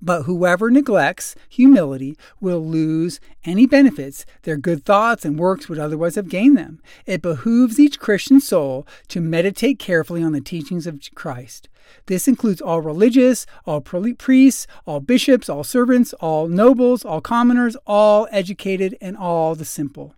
But 0.00 0.22
whoever 0.22 0.70
neglects 0.70 1.34
humility 1.50 2.16
will 2.40 2.66
lose 2.66 3.20
any 3.44 3.66
benefits 3.66 4.24
their 4.42 4.56
good 4.56 4.86
thoughts 4.86 5.26
and 5.26 5.38
works 5.38 5.68
would 5.68 5.78
otherwise 5.78 6.14
have 6.14 6.30
gained 6.30 6.56
them. 6.56 6.80
It 7.04 7.20
behooves 7.20 7.78
each 7.78 8.00
Christian 8.00 8.40
soul 8.40 8.86
to 9.08 9.20
meditate 9.20 9.78
carefully 9.78 10.22
on 10.22 10.32
the 10.32 10.40
teachings 10.40 10.86
of 10.86 10.98
Christ. 11.14 11.68
This 12.06 12.26
includes 12.26 12.62
all 12.62 12.80
religious, 12.80 13.44
all 13.66 13.82
priests, 13.82 14.66
all 14.86 15.00
bishops, 15.00 15.50
all 15.50 15.62
servants, 15.62 16.14
all 16.14 16.48
nobles, 16.48 17.04
all 17.04 17.20
commoners, 17.20 17.76
all 17.86 18.26
educated, 18.32 18.96
and 19.02 19.14
all 19.14 19.54
the 19.54 19.66
simple. 19.66 20.14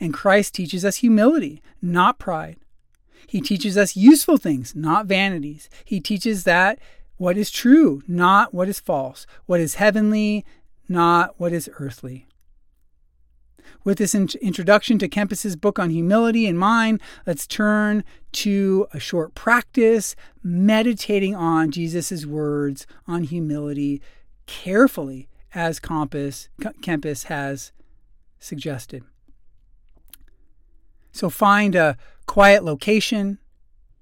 And 0.00 0.14
Christ 0.14 0.54
teaches 0.54 0.84
us 0.84 0.96
humility, 0.96 1.62
not 1.80 2.18
pride. 2.18 2.56
He 3.26 3.40
teaches 3.40 3.76
us 3.76 3.96
useful 3.96 4.38
things, 4.38 4.74
not 4.74 5.06
vanities. 5.06 5.68
He 5.84 6.00
teaches 6.00 6.44
that 6.44 6.78
what 7.18 7.36
is 7.36 7.50
true, 7.50 8.02
not 8.08 8.54
what 8.54 8.68
is 8.68 8.80
false, 8.80 9.26
what 9.46 9.60
is 9.60 9.74
heavenly, 9.74 10.44
not 10.88 11.34
what 11.38 11.52
is 11.52 11.68
earthly. 11.78 12.26
With 13.84 13.98
this 13.98 14.14
in- 14.14 14.28
introduction 14.40 14.98
to 14.98 15.08
Kempis's 15.08 15.56
book 15.56 15.78
on 15.78 15.90
humility 15.90 16.46
in 16.46 16.56
mind, 16.56 17.00
let's 17.26 17.46
turn 17.46 18.04
to 18.32 18.86
a 18.92 19.00
short 19.00 19.34
practice 19.34 20.16
meditating 20.42 21.34
on 21.34 21.70
Jesus' 21.70 22.24
words 22.24 22.86
on 23.06 23.24
humility 23.24 24.00
carefully, 24.46 25.28
as 25.54 25.80
Compass, 25.80 26.48
Kempis 26.60 27.24
has 27.24 27.72
suggested. 28.38 29.04
So 31.18 31.28
find 31.28 31.74
a 31.74 31.96
quiet 32.26 32.62
location, 32.62 33.40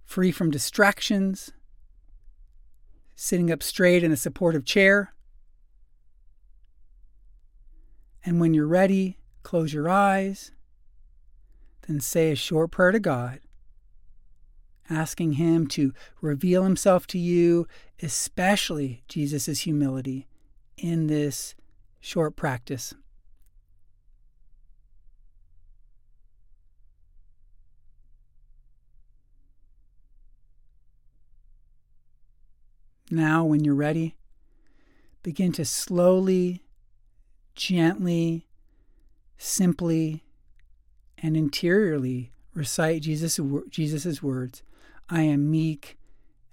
free 0.04 0.30
from 0.30 0.50
distractions. 0.50 1.50
sitting 3.14 3.50
up 3.50 3.62
straight 3.62 4.04
in 4.04 4.12
a 4.12 4.16
supportive 4.18 4.66
chair. 4.66 5.14
And 8.22 8.38
when 8.38 8.52
you're 8.52 8.66
ready, 8.66 9.16
close 9.42 9.72
your 9.72 9.88
eyes, 9.88 10.52
then 11.88 12.00
say 12.00 12.32
a 12.32 12.36
short 12.36 12.70
prayer 12.70 12.92
to 12.92 13.00
God, 13.00 13.40
asking 14.90 15.32
Him 15.32 15.66
to 15.68 15.94
reveal 16.20 16.64
Himself 16.64 17.06
to 17.06 17.18
you, 17.18 17.66
especially 18.02 19.04
Jesus' 19.08 19.60
humility, 19.60 20.26
in 20.76 21.06
this 21.06 21.54
short 21.98 22.36
practice. 22.36 22.92
Now, 33.10 33.44
when 33.44 33.64
you're 33.64 33.74
ready, 33.74 34.16
begin 35.22 35.52
to 35.52 35.64
slowly, 35.64 36.62
gently, 37.54 38.46
simply, 39.38 40.24
and 41.18 41.36
interiorly 41.36 42.32
recite 42.54 43.02
Jesus' 43.02 43.38
Jesus's 43.68 44.22
words 44.22 44.62
I 45.08 45.22
am 45.22 45.50
meek 45.50 45.98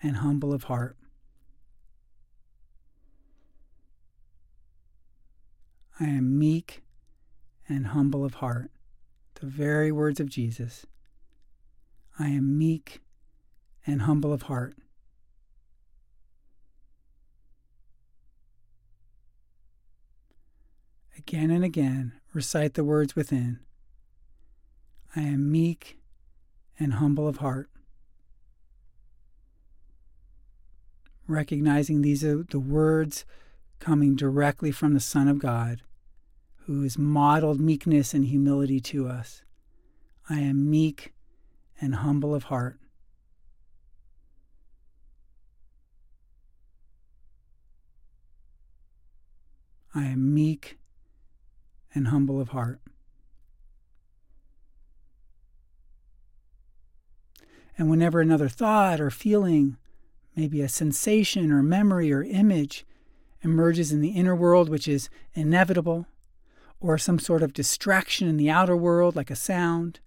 and 0.02 0.18
humble 0.18 0.54
of 0.54 0.66
heart. 0.66 0.96
I 6.00 6.06
am 6.06 6.38
meek 6.38 6.84
and 7.68 7.88
humble 7.88 8.26
of 8.26 8.36
heart. 8.36 8.70
The 9.36 9.46
very 9.48 9.92
words 9.92 10.20
of 10.20 10.30
Jesus. 10.30 10.86
I 12.20 12.28
am 12.28 12.58
meek 12.58 13.02
and 13.88 14.04
humble 14.04 14.34
of 14.34 14.44
heart. 14.44 14.76
Again 21.28 21.52
and 21.52 21.64
again, 21.64 22.14
recite 22.34 22.74
the 22.74 22.84
words 22.84 23.16
within 23.16 23.60
I 25.16 25.22
am 25.22 25.52
meek 25.52 26.00
and 26.78 26.96
humble 26.96 27.28
of 27.28 27.38
heart. 27.38 27.70
Recognizing 31.26 32.02
these 32.02 32.26
are 32.26 32.44
the 32.44 32.60
words 32.60 33.24
coming 33.80 34.16
directly 34.16 34.72
from 34.72 34.94
the 34.94 35.00
Son 35.00 35.30
of 35.30 35.40
God, 35.40 35.82
who 36.66 36.84
has 36.84 36.98
modeled 36.98 37.60
meekness 37.60 38.14
and 38.14 38.26
humility 38.26 38.82
to 38.82 39.08
us. 39.08 39.44
I 40.30 40.40
am 40.40 40.70
meek 40.70 41.14
and 41.80 41.96
humble 41.96 42.36
of 42.36 42.46
heart. 42.46 42.80
I 49.96 50.06
am 50.06 50.34
meek 50.34 50.78
and 51.94 52.08
humble 52.08 52.40
of 52.40 52.50
heart. 52.50 52.80
And 57.78 57.90
whenever 57.90 58.22
another 58.22 58.50
thought 58.50 59.02
or 59.02 59.10
feeling, 59.10 59.78
maybe 60.36 60.62
a 60.62 60.70
sensation 60.70 61.52
or 61.52 61.64
memory 61.64 62.12
or 62.14 62.24
image, 62.24 62.86
emerges 63.42 63.92
in 63.92 64.02
the 64.02 64.10
inner 64.10 64.36
world, 64.36 64.70
which 64.70 64.88
is 64.88 65.10
inevitable, 65.34 66.06
or 66.80 66.98
some 66.98 67.20
sort 67.20 67.42
of 67.42 67.54
distraction 67.54 68.28
in 68.28 68.38
the 68.38 68.50
outer 68.50 68.76
world, 68.76 69.16
like 69.16 69.32
a 69.32 69.36
sound, 69.36 70.00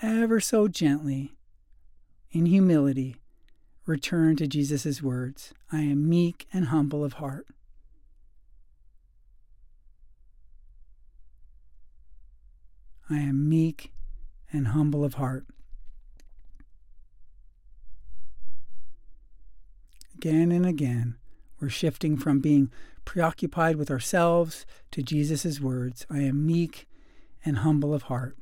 ever 0.00 0.40
so 0.40 0.68
gently, 0.68 1.34
in 2.30 2.46
humility, 2.46 3.16
return 3.86 4.36
to 4.36 4.46
Jesus' 4.46 5.02
words 5.02 5.52
I 5.70 5.80
am 5.80 6.08
meek 6.08 6.46
and 6.52 6.66
humble 6.66 7.04
of 7.04 7.14
heart. 7.14 7.46
I 13.10 13.18
am 13.18 13.48
meek 13.48 13.92
and 14.52 14.68
humble 14.68 15.04
of 15.04 15.14
heart. 15.14 15.46
Again 20.14 20.52
and 20.52 20.64
again, 20.64 21.16
we're 21.60 21.68
shifting 21.68 22.16
from 22.16 22.40
being 22.40 22.70
preoccupied 23.04 23.76
with 23.76 23.90
ourselves 23.90 24.64
to 24.92 25.02
Jesus' 25.02 25.60
words 25.60 26.06
I 26.08 26.20
am 26.20 26.46
meek 26.46 26.86
and 27.44 27.58
humble 27.58 27.92
of 27.92 28.04
heart. 28.04 28.36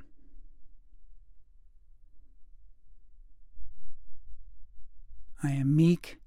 I 5.42 5.53
am 5.53 5.75
meek 5.75 6.18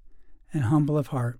and 0.52 0.64
humble 0.64 0.98
of 0.98 1.08
heart. 1.08 1.38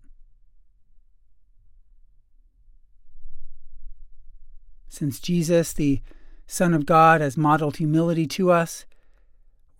Since 4.88 5.18
Jesus, 5.18 5.72
the 5.72 6.00
Son 6.46 6.74
of 6.74 6.87
God 6.87 7.20
has 7.20 7.37
modeled 7.37 7.76
humility 7.76 8.26
to 8.26 8.50
us, 8.50 8.85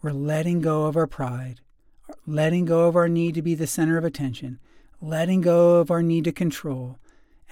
we're 0.03 0.13
letting 0.13 0.61
go 0.61 0.87
of 0.87 0.97
our 0.97 1.07
pride, 1.07 1.61
letting 2.27 2.65
go 2.65 2.89
of 2.89 2.97
our 2.97 3.09
need 3.09 3.35
to 3.35 3.43
be 3.43 3.55
the 3.55 3.67
center 3.67 3.97
of 3.97 4.05
attention, 4.05 4.59
letting 5.01 5.41
go 5.41 5.77
of 5.77 5.91
our 5.91 6.03
need 6.03 6.25
to 6.25 6.33
control, 6.33 6.99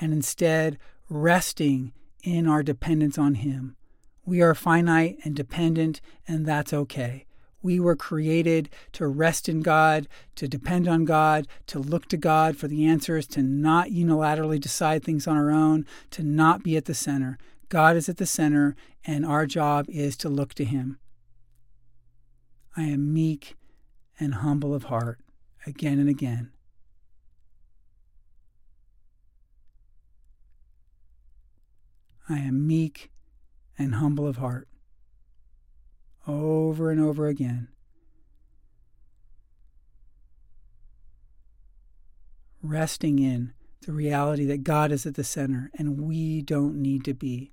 and 0.01 0.12
instead 0.12 0.79
resting 1.09 1.92
in 2.22 2.46
our 2.46 2.62
dependence 2.62 3.18
on 3.18 3.35
Him. 3.35 3.77
We 4.25 4.40
are 4.40 4.55
finite 4.55 5.18
and 5.25 5.35
dependent, 5.35 6.01
and 6.27 6.46
that's 6.46 6.72
okay. 6.72 7.27
We 7.62 7.79
were 7.79 7.96
created 7.96 8.70
to 8.92 9.07
rest 9.07 9.48
in 9.48 9.61
God, 9.61 10.09
to 10.37 10.48
depend 10.48 10.88
on 10.88 11.05
God, 11.05 11.46
to 11.68 11.79
look 11.79 12.09
to 12.09 12.16
God 12.16 12.57
for 12.57 12.66
the 12.66 12.85
answers, 12.87 13.27
to 13.29 13.42
not 13.42 13.88
unilaterally 13.88 14.61
decide 14.61 15.05
things 15.05 15.27
on 15.27 15.37
our 15.37 15.51
own, 15.51 15.87
to 16.11 16.22
not 16.22 16.62
be 16.62 16.77
at 16.77 16.87
the 16.87 16.94
center. 16.94 17.38
God 17.72 17.96
is 17.96 18.06
at 18.11 18.18
the 18.18 18.26
center, 18.26 18.76
and 19.02 19.24
our 19.24 19.46
job 19.46 19.87
is 19.88 20.14
to 20.18 20.28
look 20.28 20.52
to 20.56 20.64
Him. 20.66 20.98
I 22.76 22.82
am 22.82 23.14
meek 23.14 23.56
and 24.20 24.35
humble 24.35 24.74
of 24.74 24.85
heart 24.85 25.20
again 25.66 25.98
and 25.98 26.06
again. 26.06 26.50
I 32.28 32.40
am 32.40 32.66
meek 32.66 33.11
and 33.78 33.94
humble 33.94 34.26
of 34.26 34.37
heart. 34.37 34.68
Over 36.28 36.90
and 36.90 37.00
over 37.00 37.26
again. 37.26 37.68
Resting 42.62 43.18
in 43.18 43.54
the 43.87 43.94
reality 43.94 44.44
that 44.44 44.62
God 44.62 44.92
is 44.92 45.06
at 45.06 45.14
the 45.14 45.24
center 45.24 45.70
and 45.78 46.02
we 46.02 46.42
don't 46.42 46.76
need 46.76 47.02
to 47.06 47.14
be. 47.14 47.51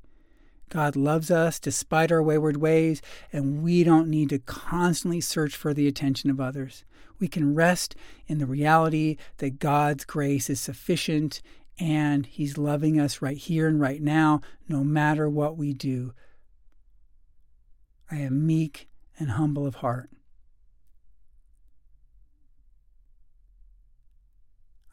God 0.70 0.96
loves 0.96 1.32
us 1.32 1.60
despite 1.60 2.12
our 2.12 2.22
wayward 2.22 2.58
ways, 2.58 3.02
and 3.34 3.62
we 3.62 3.84
don't 3.84 4.08
need 4.08 4.30
to 4.30 4.40
constantly 4.40 5.22
search 5.22 5.56
for 5.56 5.74
the 5.74 5.88
attention 5.88 6.30
of 6.30 6.40
others. 6.40 6.86
We 7.20 7.28
can 7.28 7.56
rest 7.56 7.96
in 8.28 8.38
the 8.38 8.46
reality 8.46 9.18
that 9.38 9.60
God's 9.60 10.06
grace 10.06 10.50
is 10.50 10.60
sufficient 10.60 11.42
and 11.80 12.26
He's 12.26 12.58
loving 12.58 13.00
us 13.00 13.22
right 13.22 13.38
here 13.38 13.68
and 13.68 13.80
right 13.80 14.02
now, 14.02 14.42
no 14.68 14.84
matter 14.84 15.30
what 15.30 15.58
we 15.58 15.74
do. 15.74 16.14
I 18.12 18.18
am 18.18 18.46
meek 18.46 18.88
and 19.18 19.32
humble 19.32 19.66
of 19.66 19.76
heart. 19.76 20.10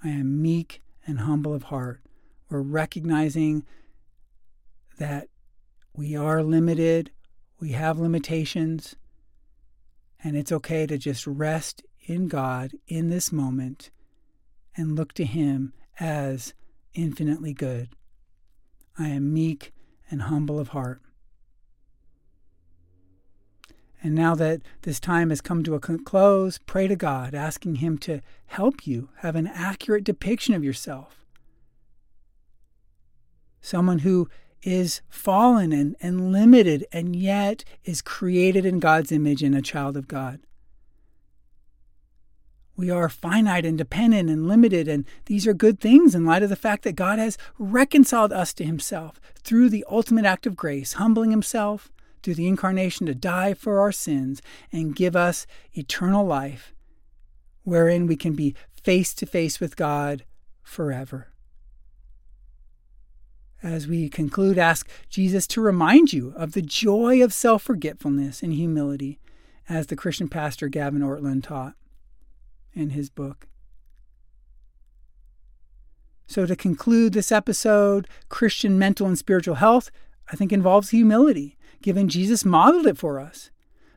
I 0.04 0.08
am 0.08 0.40
meek 0.40 0.82
and 1.06 1.20
humble 1.20 1.54
of 1.54 1.64
heart. 1.64 2.00
We're 2.48 2.60
recognizing 2.60 3.64
that 4.98 5.28
we 5.96 6.14
are 6.14 6.42
limited, 6.42 7.11
we 7.59 7.72
have 7.72 7.98
limitations, 7.98 8.96
and 10.22 10.37
it's 10.37 10.52
okay 10.52 10.87
to 10.87 10.98
just 10.98 11.26
rest 11.26 11.82
in 12.04 12.28
God 12.28 12.72
in 12.87 13.09
this 13.09 13.32
moment 13.32 13.90
and 14.76 14.94
look 14.94 15.14
to 15.14 15.24
Him 15.24 15.72
as 15.98 16.52
infinitely 16.94 17.54
good. 17.54 17.88
I 18.98 19.09
am 19.09 19.32
meek 19.32 19.72
and 20.11 20.22
humble 20.22 20.59
of 20.59 20.68
heart. 20.68 21.00
And 24.02 24.14
now 24.14 24.35
that 24.35 24.61
this 24.82 25.00
time 25.00 25.30
has 25.30 25.40
come 25.40 25.64
to 25.64 25.74
a 25.74 25.80
close, 25.80 26.59
pray 26.59 26.87
to 26.87 26.96
God, 26.96 27.35
asking 27.35 27.76
Him 27.76 27.96
to 27.98 28.20
help 28.46 28.87
you 28.87 29.09
have 29.18 29.35
an 29.35 29.46
accurate 29.46 30.04
depiction 30.04 30.54
of 30.54 30.62
yourself. 30.62 31.24
Someone 33.61 34.00
who 34.00 34.28
is 34.62 35.00
fallen 35.08 35.72
and, 35.72 35.96
and 36.00 36.32
limited 36.32 36.86
and 36.92 37.14
yet 37.14 37.64
is 37.84 38.02
created 38.02 38.66
in 38.66 38.80
God's 38.80 39.12
image 39.12 39.42
and 39.42 39.54
a 39.54 39.62
child 39.62 39.96
of 39.96 40.08
God. 40.08 40.40
We 42.76 42.90
are 42.90 43.08
finite 43.08 43.64
and 43.64 43.78
dependent 43.78 44.28
and 44.28 44.46
limited, 44.46 44.86
and 44.86 45.06
these 45.24 45.46
are 45.46 45.54
good 45.54 45.80
things 45.80 46.14
in 46.14 46.26
light 46.26 46.42
of 46.42 46.50
the 46.50 46.56
fact 46.56 46.82
that 46.84 46.92
God 46.92 47.18
has 47.18 47.38
reconciled 47.58 48.32
us 48.32 48.52
to 48.54 48.64
Himself 48.64 49.18
through 49.34 49.70
the 49.70 49.84
ultimate 49.90 50.26
act 50.26 50.46
of 50.46 50.56
grace, 50.56 50.94
humbling 50.94 51.30
Himself 51.30 51.90
through 52.22 52.34
the 52.34 52.48
incarnation 52.48 53.06
to 53.06 53.14
die 53.14 53.54
for 53.54 53.80
our 53.80 53.92
sins 53.92 54.42
and 54.72 54.96
give 54.96 55.16
us 55.16 55.46
eternal 55.72 56.26
life 56.26 56.74
wherein 57.62 58.06
we 58.06 58.16
can 58.16 58.34
be 58.34 58.54
face 58.70 59.12
to 59.14 59.26
face 59.26 59.58
with 59.58 59.76
God 59.76 60.24
forever. 60.62 61.28
As 63.62 63.86
we 63.86 64.08
conclude, 64.08 64.58
ask 64.58 64.88
Jesus 65.08 65.46
to 65.48 65.60
remind 65.60 66.12
you 66.12 66.34
of 66.36 66.52
the 66.52 66.62
joy 66.62 67.22
of 67.22 67.32
self 67.32 67.62
forgetfulness 67.62 68.42
and 68.42 68.52
humility, 68.52 69.18
as 69.68 69.86
the 69.86 69.96
Christian 69.96 70.28
pastor 70.28 70.68
Gavin 70.68 71.02
Ortlund 71.02 71.42
taught 71.42 71.74
in 72.74 72.90
his 72.90 73.08
book. 73.08 73.48
So, 76.26 76.44
to 76.44 76.56
conclude 76.56 77.12
this 77.12 77.32
episode, 77.32 78.08
Christian 78.28 78.78
mental 78.78 79.06
and 79.06 79.16
spiritual 79.16 79.56
health, 79.56 79.90
I 80.30 80.36
think, 80.36 80.52
involves 80.52 80.90
humility, 80.90 81.56
given 81.82 82.08
Jesus 82.08 82.44
modeled 82.44 82.86
it 82.86 82.98
for 82.98 83.18
us. 83.18 83.50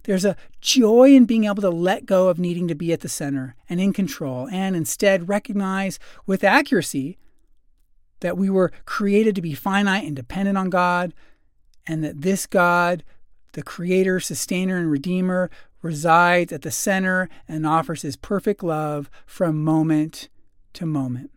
There's 0.04 0.26
a 0.26 0.38
joy 0.62 1.14
in 1.14 1.26
being 1.26 1.44
able 1.44 1.62
to 1.62 1.70
let 1.70 2.06
go 2.06 2.30
of 2.30 2.40
needing 2.40 2.68
to 2.68 2.76
be 2.76 2.94
at 2.94 3.02
the 3.02 3.10
center 3.10 3.56
and 3.68 3.82
in 3.82 3.94
control, 3.94 4.48
and 4.50 4.76
instead 4.76 5.28
recognize 5.28 6.00
with 6.26 6.44
accuracy 6.44 7.18
that 8.20 8.38
we 8.38 8.50
were 8.50 8.72
created 8.86 9.36
to 9.36 9.42
be 9.42 9.54
finite 9.54 10.06
and 10.06 10.16
dependent 10.16 10.58
on 10.58 10.70
God, 10.70 11.14
and 11.88 12.04
that 12.04 12.22
this 12.22 12.46
God, 12.46 13.04
the 13.54 13.64
Creator, 13.64 14.20
Sustainer, 14.20 14.78
and 14.78 14.92
Redeemer, 14.92 15.50
resides 15.82 16.52
at 16.52 16.62
the 16.62 16.72
center 16.72 17.30
and 17.48 17.66
offers 17.66 18.02
His 18.02 18.16
perfect 18.16 18.64
love 18.64 19.10
from 19.26 19.64
moment 19.64 20.30
to 20.74 20.86
moment 20.86 21.32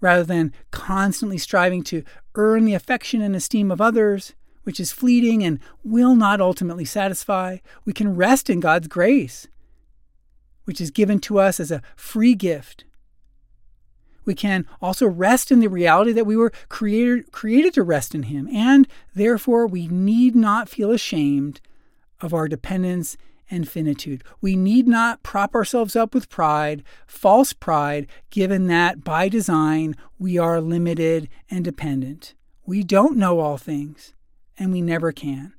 rather 0.00 0.24
than 0.24 0.52
constantly 0.70 1.38
striving 1.38 1.82
to 1.84 2.02
earn 2.34 2.64
the 2.64 2.74
affection 2.74 3.20
and 3.20 3.36
esteem 3.36 3.70
of 3.70 3.80
others, 3.80 4.34
which 4.64 4.80
is 4.80 4.92
fleeting 4.92 5.44
and 5.44 5.60
will 5.84 6.14
not 6.14 6.40
ultimately 6.40 6.84
satisfy, 6.84 7.58
we 7.84 7.92
can 7.92 8.16
rest 8.16 8.50
in 8.50 8.60
God's 8.60 8.88
grace, 8.88 9.46
which 10.64 10.80
is 10.80 10.90
given 10.90 11.18
to 11.20 11.38
us 11.38 11.60
as 11.60 11.70
a 11.70 11.82
free 11.96 12.34
gift. 12.34 12.84
We 14.24 14.34
can 14.34 14.66
also 14.80 15.06
rest 15.06 15.50
in 15.50 15.60
the 15.60 15.68
reality 15.68 16.12
that 16.12 16.26
we 16.26 16.36
were 16.36 16.52
created, 16.68 17.32
created 17.32 17.74
to 17.74 17.82
rest 17.82 18.14
in 18.14 18.24
Him, 18.24 18.48
and 18.52 18.86
therefore 19.14 19.66
we 19.66 19.88
need 19.88 20.36
not 20.36 20.68
feel 20.68 20.90
ashamed 20.90 21.60
of 22.20 22.34
our 22.34 22.48
dependence 22.48 23.16
and 23.50 23.68
finitude. 23.68 24.22
We 24.40 24.54
need 24.54 24.86
not 24.86 25.22
prop 25.22 25.54
ourselves 25.54 25.96
up 25.96 26.14
with 26.14 26.28
pride, 26.28 26.84
false 27.06 27.52
pride, 27.52 28.06
given 28.30 28.68
that 28.68 29.02
by 29.02 29.28
design 29.28 29.96
we 30.18 30.38
are 30.38 30.60
limited 30.60 31.28
and 31.50 31.64
dependent. 31.64 32.34
We 32.64 32.84
don't 32.84 33.16
know 33.16 33.40
all 33.40 33.58
things, 33.58 34.14
and 34.56 34.72
we 34.72 34.80
never 34.80 35.10
can. 35.10 35.54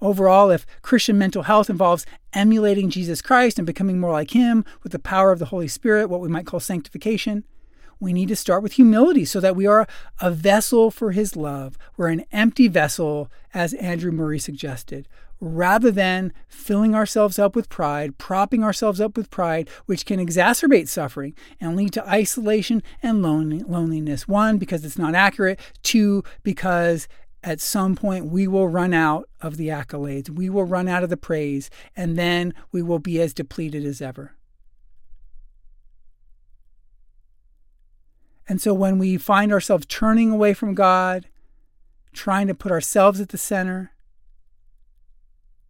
Overall, 0.00 0.50
if 0.50 0.64
Christian 0.80 1.18
mental 1.18 1.42
health 1.42 1.68
involves 1.68 2.06
emulating 2.32 2.90
Jesus 2.90 3.22
Christ 3.22 3.58
and 3.58 3.66
becoming 3.66 3.98
more 3.98 4.12
like 4.12 4.30
Him 4.32 4.64
with 4.82 4.92
the 4.92 4.98
power 4.98 5.32
of 5.32 5.38
the 5.38 5.46
Holy 5.46 5.68
Spirit, 5.68 6.08
what 6.08 6.20
we 6.20 6.28
might 6.28 6.46
call 6.46 6.60
sanctification, 6.60 7.44
we 7.98 8.12
need 8.12 8.28
to 8.28 8.36
start 8.36 8.62
with 8.62 8.72
humility 8.72 9.24
so 9.24 9.40
that 9.40 9.56
we 9.56 9.66
are 9.66 9.86
a 10.20 10.30
vessel 10.30 10.90
for 10.90 11.12
His 11.12 11.36
love. 11.36 11.76
We're 11.96 12.08
an 12.08 12.24
empty 12.32 12.66
vessel, 12.68 13.30
as 13.52 13.74
Andrew 13.74 14.12
Murray 14.12 14.38
suggested 14.38 15.06
rather 15.40 15.90
than 15.90 16.32
filling 16.48 16.94
ourselves 16.94 17.38
up 17.38 17.56
with 17.56 17.68
pride, 17.68 18.18
propping 18.18 18.62
ourselves 18.62 19.00
up 19.00 19.16
with 19.16 19.30
pride, 19.30 19.68
which 19.86 20.04
can 20.04 20.24
exacerbate 20.24 20.88
suffering 20.88 21.34
and 21.60 21.76
lead 21.76 21.92
to 21.94 22.08
isolation 22.08 22.82
and 23.02 23.22
loneliness. 23.22 24.28
One, 24.28 24.58
because 24.58 24.84
it's 24.84 24.98
not 24.98 25.14
accurate. 25.14 25.58
Two, 25.82 26.22
because 26.42 27.08
at 27.42 27.60
some 27.60 27.94
point 27.96 28.26
we 28.26 28.46
will 28.46 28.68
run 28.68 28.92
out 28.92 29.28
of 29.40 29.56
the 29.56 29.68
accolades, 29.68 30.28
we 30.28 30.50
will 30.50 30.64
run 30.64 30.88
out 30.88 31.02
of 31.02 31.10
the 31.10 31.16
praise, 31.16 31.70
and 31.96 32.18
then 32.18 32.52
we 32.72 32.82
will 32.82 32.98
be 32.98 33.20
as 33.20 33.32
depleted 33.32 33.84
as 33.84 34.02
ever. 34.02 34.34
And 38.48 38.60
so 38.60 38.74
when 38.74 38.98
we 38.98 39.16
find 39.16 39.52
ourselves 39.52 39.86
turning 39.86 40.32
away 40.32 40.54
from 40.54 40.74
God, 40.74 41.28
trying 42.12 42.48
to 42.48 42.54
put 42.54 42.72
ourselves 42.72 43.20
at 43.20 43.28
the 43.28 43.38
center, 43.38 43.92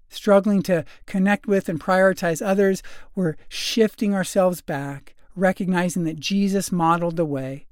struggling 0.09 0.62
to 0.62 0.87
connect 1.04 1.46
with 1.46 1.68
and 1.68 1.78
prioritize 1.78 2.44
others, 2.44 2.83
we're 3.14 3.37
shifting 3.50 4.14
ourselves 4.14 4.62
back, 4.62 5.14
recognizing 5.37 6.04
that 6.04 6.18
Jesus 6.18 6.72
modeled 6.72 7.16
the 7.16 7.26
way 7.26 7.66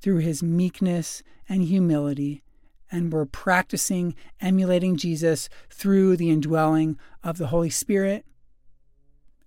through 0.00 0.18
his 0.18 0.40
meekness 0.40 1.24
and 1.48 1.62
humility. 1.62 2.43
And 2.94 3.12
we're 3.12 3.26
practicing 3.26 4.14
emulating 4.40 4.96
Jesus 4.96 5.48
through 5.68 6.16
the 6.16 6.30
indwelling 6.30 6.96
of 7.24 7.38
the 7.38 7.48
Holy 7.48 7.68
Spirit 7.68 8.24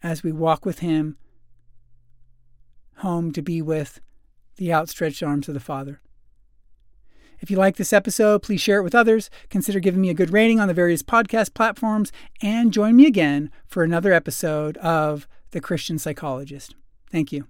as 0.04 0.22
we 0.22 0.34
walk 0.34 0.66
with 0.66 0.80
him 0.80 1.16
home 2.98 3.32
to 3.32 3.42
be 3.42 3.62
with 3.62 4.02
the 4.58 4.74
outstretched 4.74 5.24
arms 5.24 5.48
of 5.48 5.54
the 5.54 5.62
Father. 5.62 6.02
If 7.40 7.50
you 7.50 7.56
like 7.56 7.78
this 7.78 7.94
episode, 7.94 8.44
please 8.44 8.60
share 8.60 8.80
it 8.80 8.84
with 8.84 8.94
others. 8.94 9.30
Consider 9.50 9.80
giving 9.80 10.02
me 10.02 10.10
a 10.10 10.14
good 10.14 10.34
rating 10.34 10.60
on 10.60 10.68
the 10.68 10.74
various 10.74 11.02
podcast 11.02 11.54
platforms 11.54 12.12
and 12.42 12.74
join 12.74 12.98
me 12.98 13.06
again 13.06 13.50
for 13.66 13.82
another 13.82 14.12
episode 14.12 14.76
of 14.78 15.26
The 15.52 15.62
Christian 15.62 15.98
Psychologist. 15.98 16.76
Thank 17.10 17.32
you. 17.32 17.48